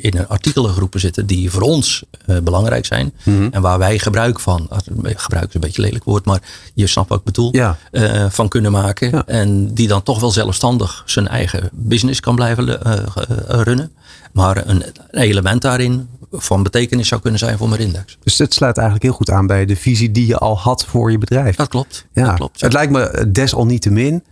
in 0.00 0.16
een 0.16 0.28
artikelengroepen 0.28 1.00
zitten 1.00 1.26
die 1.26 1.50
voor 1.50 1.62
ons 1.62 2.04
belangrijk 2.42 2.86
zijn. 2.86 3.12
Mm 3.22 3.36
-hmm. 3.36 3.48
En 3.52 3.62
waar 3.62 3.78
wij 3.78 3.98
gebruik 3.98 4.40
van, 4.40 4.68
gebruik 5.02 5.48
is 5.48 5.54
een 5.54 5.60
beetje 5.60 5.82
een 5.82 5.88
lelijk 5.88 6.04
woord, 6.04 6.24
maar 6.24 6.40
je 6.74 6.86
snapt 6.86 7.08
wat 7.08 7.18
ik 7.18 7.24
bedoel, 7.24 7.48
ja. 7.52 7.78
van 8.30 8.48
kunnen 8.48 8.72
maken. 8.72 9.10
Ja. 9.10 9.26
En 9.26 9.74
die 9.74 9.88
dan 9.88 10.02
toch 10.02 10.20
wel 10.20 10.30
zelfstandig 10.30 11.02
zijn 11.06 11.28
eigen 11.28 11.68
business 11.72 12.20
kan 12.20 12.34
blijven 12.34 12.78
runnen. 13.46 13.90
Maar 14.36 14.62
een 14.66 14.75
element 15.10 15.62
daarin 15.62 16.08
van 16.32 16.62
betekenis 16.62 17.08
zou 17.08 17.20
kunnen 17.20 17.40
zijn 17.40 17.58
voor 17.58 17.68
mijn 17.68 17.80
index. 17.80 18.18
Dus 18.22 18.38
het 18.38 18.54
sluit 18.54 18.76
eigenlijk 18.76 19.06
heel 19.06 19.16
goed 19.16 19.30
aan 19.30 19.46
bij 19.46 19.64
de 19.64 19.76
visie 19.76 20.10
die 20.10 20.26
je 20.26 20.38
al 20.38 20.58
had 20.58 20.84
voor 20.84 21.10
je 21.10 21.18
bedrijf. 21.18 21.56
Dat 21.56 21.68
klopt. 21.68 22.06
Ja. 22.12 22.24
Dat 22.24 22.34
klopt 22.34 22.60
Het 22.60 22.72
lijkt 22.72 22.92
me 22.92 23.30
desalniettemin 23.32 24.24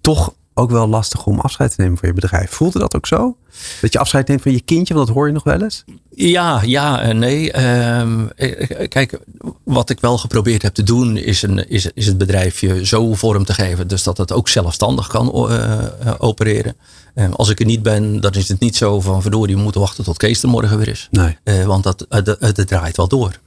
toch 0.00 0.32
ook 0.54 0.70
wel 0.70 0.88
lastig 0.88 1.26
om 1.26 1.40
afscheid 1.40 1.74
te 1.74 1.80
nemen 1.80 1.98
van 1.98 2.08
je 2.08 2.14
bedrijf. 2.14 2.50
Voelde 2.50 2.78
dat 2.78 2.96
ook 2.96 3.06
zo? 3.06 3.36
Dat 3.80 3.92
je 3.92 3.98
afscheid 3.98 4.28
neemt 4.28 4.42
van 4.42 4.52
je 4.52 4.60
kindje, 4.60 4.94
want 4.94 5.06
dat 5.06 5.16
hoor 5.16 5.26
je 5.26 5.32
nog 5.32 5.44
wel 5.44 5.62
eens? 5.62 5.84
Ja, 6.10 6.60
ja 6.64 7.00
en 7.00 7.18
nee. 7.18 7.52
Uh, 7.56 8.88
kijk, 8.88 9.18
wat 9.64 9.90
ik 9.90 10.00
wel 10.00 10.18
geprobeerd 10.18 10.62
heb 10.62 10.74
te 10.74 10.82
doen, 10.82 11.16
is, 11.16 11.42
een, 11.42 11.68
is, 11.68 11.90
is 11.94 12.06
het 12.06 12.18
bedrijfje 12.18 12.86
zo 12.86 13.14
vorm 13.14 13.44
te 13.44 13.54
geven, 13.54 13.88
dus 13.88 14.02
dat 14.02 14.18
het 14.18 14.32
ook 14.32 14.48
zelfstandig 14.48 15.06
kan 15.06 15.50
uh, 15.50 15.84
opereren. 16.18 16.76
Uh, 17.14 17.30
als 17.32 17.48
ik 17.48 17.60
er 17.60 17.66
niet 17.66 17.82
ben, 17.82 18.20
dan 18.20 18.32
is 18.32 18.48
het 18.48 18.60
niet 18.60 18.76
zo 18.76 19.00
van 19.00 19.22
verdorie, 19.22 19.56
we 19.56 19.62
moeten 19.62 19.80
wachten 19.80 20.04
tot 20.04 20.16
Kees 20.16 20.42
er 20.42 20.48
morgen 20.48 20.78
weer 20.78 20.88
is. 20.88 21.08
Nee. 21.10 21.66
want 21.66 21.84
dat, 21.84 22.06
het, 22.08 22.36
het 22.40 22.68
draait 22.68 22.96
wel 22.96 23.08
door. 23.08 23.38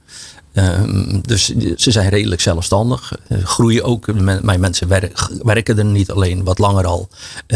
Um, 0.56 1.20
dus 1.22 1.44
ze 1.76 1.90
zijn 1.90 2.08
redelijk 2.08 2.40
zelfstandig. 2.40 3.12
Groeien 3.28 3.84
ook. 3.84 4.14
Mijn 4.42 4.60
mensen 4.60 4.88
werk, 4.88 5.28
werken 5.42 5.78
er 5.78 5.84
niet 5.84 6.10
alleen 6.10 6.44
wat 6.44 6.58
langer 6.58 6.86
al. 6.86 7.08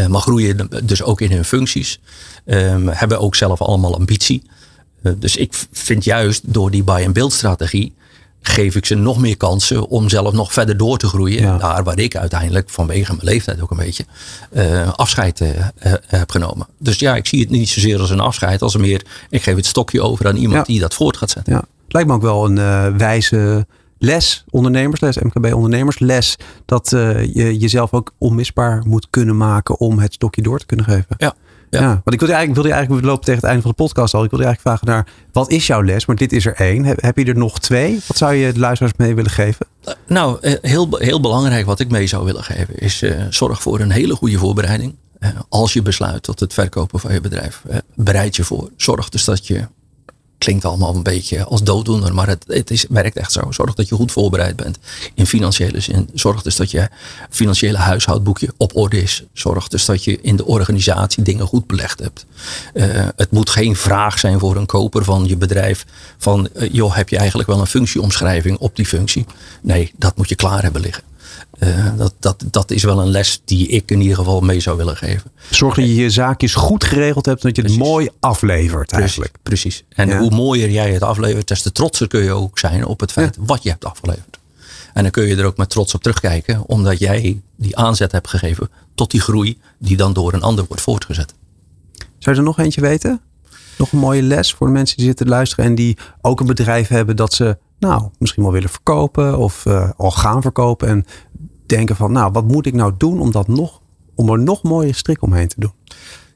Maar 0.08 0.20
groeien 0.20 0.68
dus 0.84 1.02
ook 1.02 1.20
in 1.20 1.32
hun 1.32 1.44
functies. 1.44 2.00
Um, 2.44 2.88
hebben 2.88 3.20
ook 3.20 3.34
zelf 3.34 3.60
allemaal 3.60 3.94
ambitie. 3.94 4.42
Dus 5.16 5.36
ik 5.36 5.66
vind 5.72 6.04
juist 6.04 6.42
door 6.44 6.70
die 6.70 6.84
buy-and-build 6.84 7.32
strategie. 7.32 7.94
Geef 8.42 8.74
ik 8.74 8.86
ze 8.86 8.94
nog 8.94 9.18
meer 9.18 9.36
kansen 9.36 9.88
om 9.88 10.08
zelf 10.08 10.32
nog 10.32 10.52
verder 10.52 10.76
door 10.76 10.98
te 10.98 11.06
groeien. 11.06 11.40
Ja. 11.40 11.58
Daar 11.58 11.84
waar 11.84 11.98
ik 11.98 12.16
uiteindelijk 12.16 12.70
vanwege 12.70 13.12
mijn 13.12 13.24
leeftijd 13.24 13.60
ook 13.60 13.70
een 13.70 13.76
beetje 13.76 14.04
afscheid 14.96 15.42
heb 16.06 16.30
genomen. 16.30 16.66
Dus 16.78 16.98
ja, 16.98 17.16
ik 17.16 17.26
zie 17.26 17.40
het 17.40 17.50
niet 17.50 17.68
zozeer 17.68 18.00
als 18.00 18.10
een 18.10 18.20
afscheid. 18.20 18.62
Als 18.62 18.76
meer, 18.76 19.04
ik 19.30 19.42
geef 19.42 19.56
het 19.56 19.66
stokje 19.66 20.02
over 20.02 20.26
aan 20.26 20.36
iemand 20.36 20.66
ja. 20.66 20.72
die 20.72 20.80
dat 20.80 20.94
voort 20.94 21.16
gaat 21.16 21.30
zetten. 21.30 21.52
Ja. 21.52 21.64
Lijkt 21.88 22.08
me 22.08 22.14
ook 22.14 22.22
wel 22.22 22.44
een 22.44 22.56
uh, 22.56 22.96
wijze 22.96 23.66
les, 23.98 24.44
ondernemersles, 24.50 25.18
MKB 25.18 25.54
ondernemersles, 25.54 26.36
dat 26.64 26.88
je 26.90 27.56
jezelf 27.58 27.92
ook 27.92 28.12
onmisbaar 28.18 28.82
moet 28.86 29.06
kunnen 29.10 29.36
maken 29.36 29.78
om 29.80 29.98
het 29.98 30.14
stokje 30.14 30.42
door 30.42 30.58
te 30.58 30.66
kunnen 30.66 30.86
geven. 30.86 31.16
Ja. 31.16 31.34
Ja. 31.70 31.80
ja, 31.80 31.86
want 31.86 32.12
ik 32.12 32.18
wilde 32.18 32.34
eigenlijk, 32.34 32.54
wilde 32.54 32.70
eigenlijk, 32.70 33.00
we 33.00 33.08
lopen 33.08 33.24
tegen 33.24 33.40
het 33.40 33.48
einde 33.48 33.62
van 33.62 33.70
de 33.70 33.76
podcast 33.76 34.14
al. 34.14 34.24
Ik 34.24 34.30
wilde 34.30 34.44
eigenlijk 34.44 34.76
vragen 34.76 34.96
naar, 34.96 35.14
wat 35.32 35.50
is 35.50 35.66
jouw 35.66 35.82
les? 35.82 36.06
Maar 36.06 36.16
dit 36.16 36.32
is 36.32 36.46
er 36.46 36.54
één. 36.54 36.84
Heb, 36.84 37.02
heb 37.02 37.16
je 37.16 37.24
er 37.24 37.36
nog 37.36 37.60
twee? 37.60 38.00
Wat 38.06 38.16
zou 38.16 38.34
je 38.34 38.52
de 38.52 38.58
luisteraars 38.58 38.96
mee 38.96 39.14
willen 39.14 39.30
geven? 39.30 39.66
Nou, 40.06 40.38
heel, 40.60 40.88
heel 40.98 41.20
belangrijk 41.20 41.66
wat 41.66 41.80
ik 41.80 41.90
mee 41.90 42.06
zou 42.06 42.24
willen 42.24 42.44
geven 42.44 42.78
is 42.78 43.02
uh, 43.02 43.24
zorg 43.30 43.62
voor 43.62 43.80
een 43.80 43.90
hele 43.90 44.14
goede 44.14 44.38
voorbereiding. 44.38 44.96
Uh, 45.20 45.28
als 45.48 45.72
je 45.72 45.82
besluit 45.82 46.22
tot 46.22 46.40
het 46.40 46.54
verkopen 46.54 47.00
van 47.00 47.12
je 47.12 47.20
bedrijf, 47.20 47.62
uh, 47.70 47.76
bereid 47.94 48.36
je 48.36 48.44
voor. 48.44 48.70
Zorg 48.76 49.08
dus 49.08 49.24
dat 49.24 49.46
je 49.46 49.66
klinkt 50.38 50.64
allemaal 50.64 50.94
een 50.94 51.02
beetje 51.02 51.44
als 51.44 51.62
dooddoener, 51.62 52.14
maar 52.14 52.28
het, 52.28 52.44
het 52.46 52.70
is, 52.70 52.86
werkt 52.88 53.16
echt 53.16 53.32
zo. 53.32 53.52
Zorg 53.52 53.74
dat 53.74 53.88
je 53.88 53.94
goed 53.94 54.12
voorbereid 54.12 54.56
bent 54.56 54.78
in 55.14 55.26
financiële 55.26 55.80
zin. 55.80 56.08
Zorg 56.14 56.42
dus 56.42 56.56
dat 56.56 56.70
je 56.70 56.88
financiële 57.30 57.76
huishoudboekje 57.76 58.52
op 58.56 58.76
orde 58.76 59.02
is. 59.02 59.24
Zorg 59.32 59.68
dus 59.68 59.84
dat 59.84 60.04
je 60.04 60.20
in 60.20 60.36
de 60.36 60.44
organisatie 60.44 61.22
dingen 61.22 61.46
goed 61.46 61.66
belegd 61.66 61.98
hebt. 61.98 62.26
Uh, 62.74 63.08
het 63.16 63.30
moet 63.30 63.50
geen 63.50 63.76
vraag 63.76 64.18
zijn 64.18 64.38
voor 64.38 64.56
een 64.56 64.66
koper 64.66 65.04
van 65.04 65.26
je 65.26 65.36
bedrijf 65.36 65.86
van, 66.18 66.48
uh, 66.56 66.68
joh, 66.72 66.94
heb 66.94 67.08
je 67.08 67.16
eigenlijk 67.16 67.48
wel 67.48 67.60
een 67.60 67.66
functieomschrijving 67.66 68.58
op 68.58 68.76
die 68.76 68.86
functie? 68.86 69.26
Nee, 69.62 69.92
dat 69.96 70.16
moet 70.16 70.28
je 70.28 70.34
klaar 70.34 70.62
hebben 70.62 70.80
liggen. 70.80 71.07
Uh, 71.58 71.96
dat, 71.96 72.14
dat, 72.18 72.44
dat 72.50 72.70
is 72.70 72.82
wel 72.82 73.00
een 73.00 73.10
les 73.10 73.42
die 73.44 73.68
ik 73.68 73.90
in 73.90 74.00
ieder 74.00 74.16
geval 74.16 74.40
mee 74.40 74.60
zou 74.60 74.76
willen 74.76 74.96
geven. 74.96 75.30
Zorg 75.50 75.74
dat 75.74 75.84
je 75.84 75.94
je 75.94 76.10
zaakjes 76.10 76.54
goed 76.54 76.84
geregeld 76.84 77.26
hebt 77.26 77.44
en 77.44 77.52
dat 77.52 77.56
je 77.56 77.70
het 77.72 77.80
mooi 77.80 78.08
aflevert 78.20 78.92
eigenlijk. 78.92 79.34
Precies. 79.42 79.84
En 79.88 80.08
ja. 80.08 80.18
hoe 80.18 80.30
mooier 80.30 80.70
jij 80.70 80.92
het 80.92 81.02
aflevert, 81.02 81.48
des 81.48 81.62
te 81.62 81.72
trotser 81.72 82.08
kun 82.08 82.22
je 82.22 82.32
ook 82.32 82.58
zijn 82.58 82.86
op 82.86 83.00
het 83.00 83.12
feit 83.12 83.34
ja. 83.34 83.42
wat 83.44 83.62
je 83.62 83.68
hebt 83.70 83.84
afgeleverd. 83.84 84.38
En 84.94 85.02
dan 85.02 85.12
kun 85.12 85.26
je 85.26 85.36
er 85.36 85.44
ook 85.44 85.56
met 85.56 85.70
trots 85.70 85.94
op 85.94 86.02
terugkijken, 86.02 86.68
omdat 86.68 86.98
jij 86.98 87.40
die 87.56 87.76
aanzet 87.76 88.12
hebt 88.12 88.28
gegeven 88.28 88.70
tot 88.94 89.10
die 89.10 89.20
groei 89.20 89.58
die 89.78 89.96
dan 89.96 90.12
door 90.12 90.32
een 90.32 90.42
ander 90.42 90.64
wordt 90.68 90.82
voortgezet. 90.82 91.34
Zou 91.96 92.34
je 92.36 92.40
er 92.40 92.42
nog 92.42 92.58
eentje 92.58 92.80
weten? 92.80 93.20
Nog 93.78 93.92
een 93.92 93.98
mooie 93.98 94.22
les 94.22 94.52
voor 94.52 94.66
de 94.66 94.72
mensen 94.72 94.96
die 94.96 95.06
zitten 95.06 95.26
te 95.26 95.32
luisteren 95.32 95.64
en 95.64 95.74
die 95.74 95.96
ook 96.20 96.40
een 96.40 96.46
bedrijf 96.46 96.88
hebben 96.88 97.16
dat 97.16 97.34
ze 97.34 97.56
nou, 97.78 98.08
misschien 98.18 98.42
wel 98.42 98.52
willen 98.52 98.68
verkopen 98.68 99.38
of 99.38 99.64
uh, 99.64 99.90
al 99.96 100.10
gaan 100.10 100.42
verkopen. 100.42 100.88
En 100.88 101.06
denken 101.66 101.96
van, 101.96 102.12
nou, 102.12 102.32
wat 102.32 102.44
moet 102.44 102.66
ik 102.66 102.74
nou 102.74 102.92
doen 102.98 103.20
om, 103.20 103.30
dat 103.30 103.48
nog, 103.48 103.80
om 104.14 104.30
er 104.30 104.38
nog 104.38 104.62
mooie 104.62 104.92
strik 104.92 105.22
omheen 105.22 105.48
te 105.48 105.54
doen? 105.58 105.72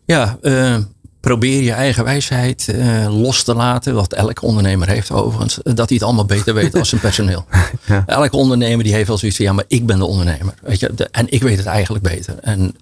Ja, 0.05 0.39
uh, 0.43 0.77
probeer 1.21 1.63
je 1.63 1.73
eigen 1.73 2.05
wijsheid 2.05 2.69
uh, 2.75 3.21
los 3.21 3.43
te 3.43 3.55
laten. 3.55 3.95
Wat 3.95 4.13
elke 4.13 4.43
ondernemer 4.43 4.89
heeft 4.89 5.11
overigens. 5.11 5.59
Dat 5.63 5.77
hij 5.77 5.87
het 5.89 6.03
allemaal 6.03 6.25
beter 6.25 6.55
weet 6.55 6.75
als 6.75 6.89
zijn 6.89 7.01
personeel. 7.01 7.45
ja. 7.87 8.05
Elke 8.07 8.37
ondernemer 8.37 8.85
die 8.85 8.95
heeft 8.95 9.09
wel 9.09 9.19
zoiets 9.19 9.37
van, 9.37 9.47
ja, 9.47 9.53
maar 9.53 9.65
ik 9.69 9.87
ben 9.87 9.99
de 9.99 10.05
ondernemer. 10.05 10.55
Weet 10.63 10.81
je? 10.81 10.95
De, 10.95 11.09
en 11.11 11.33
ik 11.33 11.43
weet 11.43 11.57
het 11.57 11.67
eigenlijk 11.67 12.05
beter. 12.05 12.39
En 12.39 12.75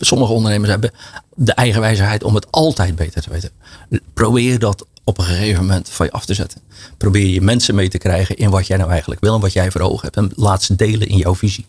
sommige 0.00 0.32
ondernemers 0.32 0.70
hebben 0.70 0.90
de 1.34 1.52
eigen 1.52 1.80
wijsheid 1.80 2.24
om 2.24 2.34
het 2.34 2.46
altijd 2.50 2.96
beter 2.96 3.22
te 3.22 3.30
weten. 3.30 3.50
Probeer 4.14 4.58
dat 4.58 4.86
op 5.08 5.18
een 5.18 5.24
gegeven 5.24 5.60
moment 5.60 5.88
van 5.88 6.06
je 6.06 6.12
af 6.12 6.24
te 6.24 6.34
zetten. 6.34 6.60
Probeer 6.96 7.26
je 7.26 7.40
mensen 7.40 7.74
mee 7.74 7.88
te 7.88 7.98
krijgen 7.98 8.36
in 8.36 8.50
wat 8.50 8.66
jij 8.66 8.76
nou 8.76 8.90
eigenlijk 8.90 9.20
wil 9.20 9.34
en 9.34 9.40
wat 9.40 9.52
jij 9.52 9.70
voor 9.70 9.80
ogen 9.80 10.02
hebt. 10.02 10.16
En 10.16 10.30
laat 10.34 10.62
ze 10.62 10.76
delen 10.76 11.08
in 11.08 11.16
jouw 11.16 11.34
visie. 11.34 11.66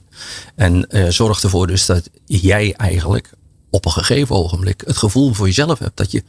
En 0.56 0.86
uh, 0.89 1.10
zorg 1.10 1.43
ervoor 1.43 1.67
dus 1.67 1.86
dat 1.86 2.10
jij 2.25 2.73
eigenlijk 2.73 3.30
op 3.69 3.86
een 3.86 3.91
gegeven 3.91 4.36
ogenblik 4.36 4.84
het 4.86 4.97
gevoel 4.97 5.34
voor 5.34 5.45
jezelf 5.45 5.80
hebt 5.80 5.97
dat 5.97 6.12
je 6.12 6.23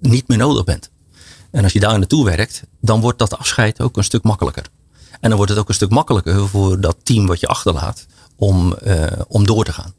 niet 0.00 0.28
meer 0.28 0.38
nodig 0.38 0.64
bent. 0.64 0.90
En 1.50 1.62
als 1.62 1.72
je 1.72 1.80
daar 1.80 1.98
naartoe 1.98 2.24
werkt, 2.24 2.62
dan 2.80 3.00
wordt 3.00 3.18
dat 3.18 3.38
afscheid 3.38 3.80
ook 3.80 3.96
een 3.96 4.04
stuk 4.04 4.22
makkelijker. 4.22 4.66
En 5.10 5.28
dan 5.28 5.36
wordt 5.36 5.50
het 5.50 5.60
ook 5.60 5.68
een 5.68 5.74
stuk 5.74 5.90
makkelijker 5.90 6.48
voor 6.48 6.80
dat 6.80 6.96
team 7.02 7.26
wat 7.26 7.40
je 7.40 7.46
achterlaat 7.46 8.06
om, 8.36 8.76
uh, 8.84 9.06
om 9.28 9.46
door 9.46 9.64
te 9.64 9.72
gaan. 9.72 9.94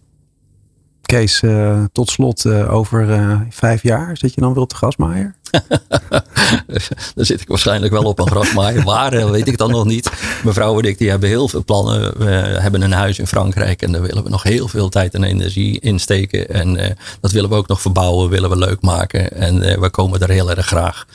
Kees, 1.12 1.42
uh, 1.42 1.84
tot 1.92 2.10
slot 2.10 2.46
uh, 2.46 2.74
over 2.74 3.10
uh, 3.10 3.42
vijf 3.50 3.84
jaar 3.84 4.18
zit 4.18 4.34
je 4.34 4.42
dan 4.42 4.54
weer 4.54 4.64
op 4.64 4.70
de 4.70 4.76
grasmaaier? 4.76 5.36
dan 7.16 7.26
zit 7.26 7.42
ik 7.42 7.48
waarschijnlijk 7.48 7.94
wel 7.94 8.04
op 8.04 8.20
een 8.20 8.28
grasmaaier. 8.28 8.84
Waar, 8.84 9.32
weet 9.32 9.48
ik 9.48 9.58
dan 9.58 9.72
nog 9.72 9.86
niet. 9.86 10.12
Mevrouw 10.44 10.80
en 10.80 10.86
ik 10.86 10.98
die 10.98 11.10
hebben 11.10 11.30
heel 11.30 11.48
veel 11.48 11.64
plannen. 11.64 12.18
We 12.18 12.32
hebben 12.60 12.82
een 12.82 12.92
huis 12.92 13.20
in 13.20 13.28
Frankrijk 13.28 13.82
en 13.82 13.92
daar 13.92 14.02
willen 14.02 14.24
we 14.24 14.30
nog 14.30 14.44
heel 14.44 14.68
veel 14.68 14.90
tijd 14.90 15.14
en 15.14 15.24
energie 15.24 15.80
in 15.80 16.00
steken. 16.00 16.50
En 16.50 16.96
dat 17.22 17.32
willen 17.32 17.50
we 17.50 17.56
ook 17.56 17.68
nog 17.68 17.82
verbouwen, 17.82 18.30
willen 18.30 18.50
we 18.50 18.58
leuk 18.58 18.82
maken. 18.82 19.32
En 19.32 19.80
we 19.80 19.90
komen 19.90 20.20
er 20.20 20.30
heel 20.30 20.50
erg 20.50 20.66
graag. 20.66 21.06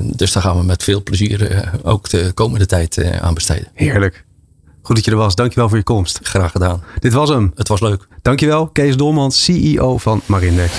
dus 0.00 0.32
daar 0.32 0.42
gaan 0.42 0.58
we 0.58 0.64
met 0.64 0.82
veel 0.82 1.02
plezier 1.02 1.70
ook 1.82 2.08
de 2.08 2.32
komende 2.34 2.66
tijd 2.66 3.20
aan 3.20 3.34
besteden. 3.34 3.68
Heerlijk. 3.74 4.24
Goed 4.84 4.96
dat 4.96 5.04
je 5.04 5.10
er 5.10 5.16
was. 5.16 5.34
Dankjewel 5.34 5.68
voor 5.68 5.78
je 5.78 5.84
komst. 5.84 6.20
Graag 6.22 6.50
gedaan. 6.50 6.82
Dit 6.98 7.12
was 7.12 7.28
hem. 7.28 7.52
Het 7.54 7.68
was 7.68 7.80
leuk. 7.80 8.06
Dankjewel, 8.22 8.66
Kees 8.66 8.96
Dolman, 8.96 9.32
CEO 9.32 9.98
van 9.98 10.20
Marindex. 10.26 10.72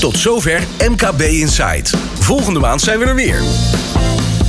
Tot 0.00 0.16
zover 0.16 0.66
MKB 0.88 1.20
Insight. 1.20 1.96
Volgende 2.18 2.60
maand 2.60 2.80
zijn 2.80 2.98
we 2.98 3.04
er 3.04 3.14
weer. 3.14 3.42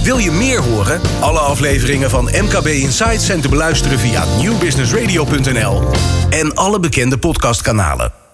Wil 0.04 0.18
je 0.18 0.32
meer 0.32 0.62
horen? 0.62 1.02
Alle 1.20 1.40
afleveringen 1.40 2.10
van 2.10 2.24
MKB 2.24 2.66
Insight 2.66 3.22
zijn 3.22 3.42
te 3.42 3.50
beluisteren 3.50 4.00
via 4.00 4.24
newbusinessradio.nl 4.42 5.84
en 6.30 6.56
alle 6.56 6.80
bekende 6.80 7.18
podcastkanalen. 7.18 8.25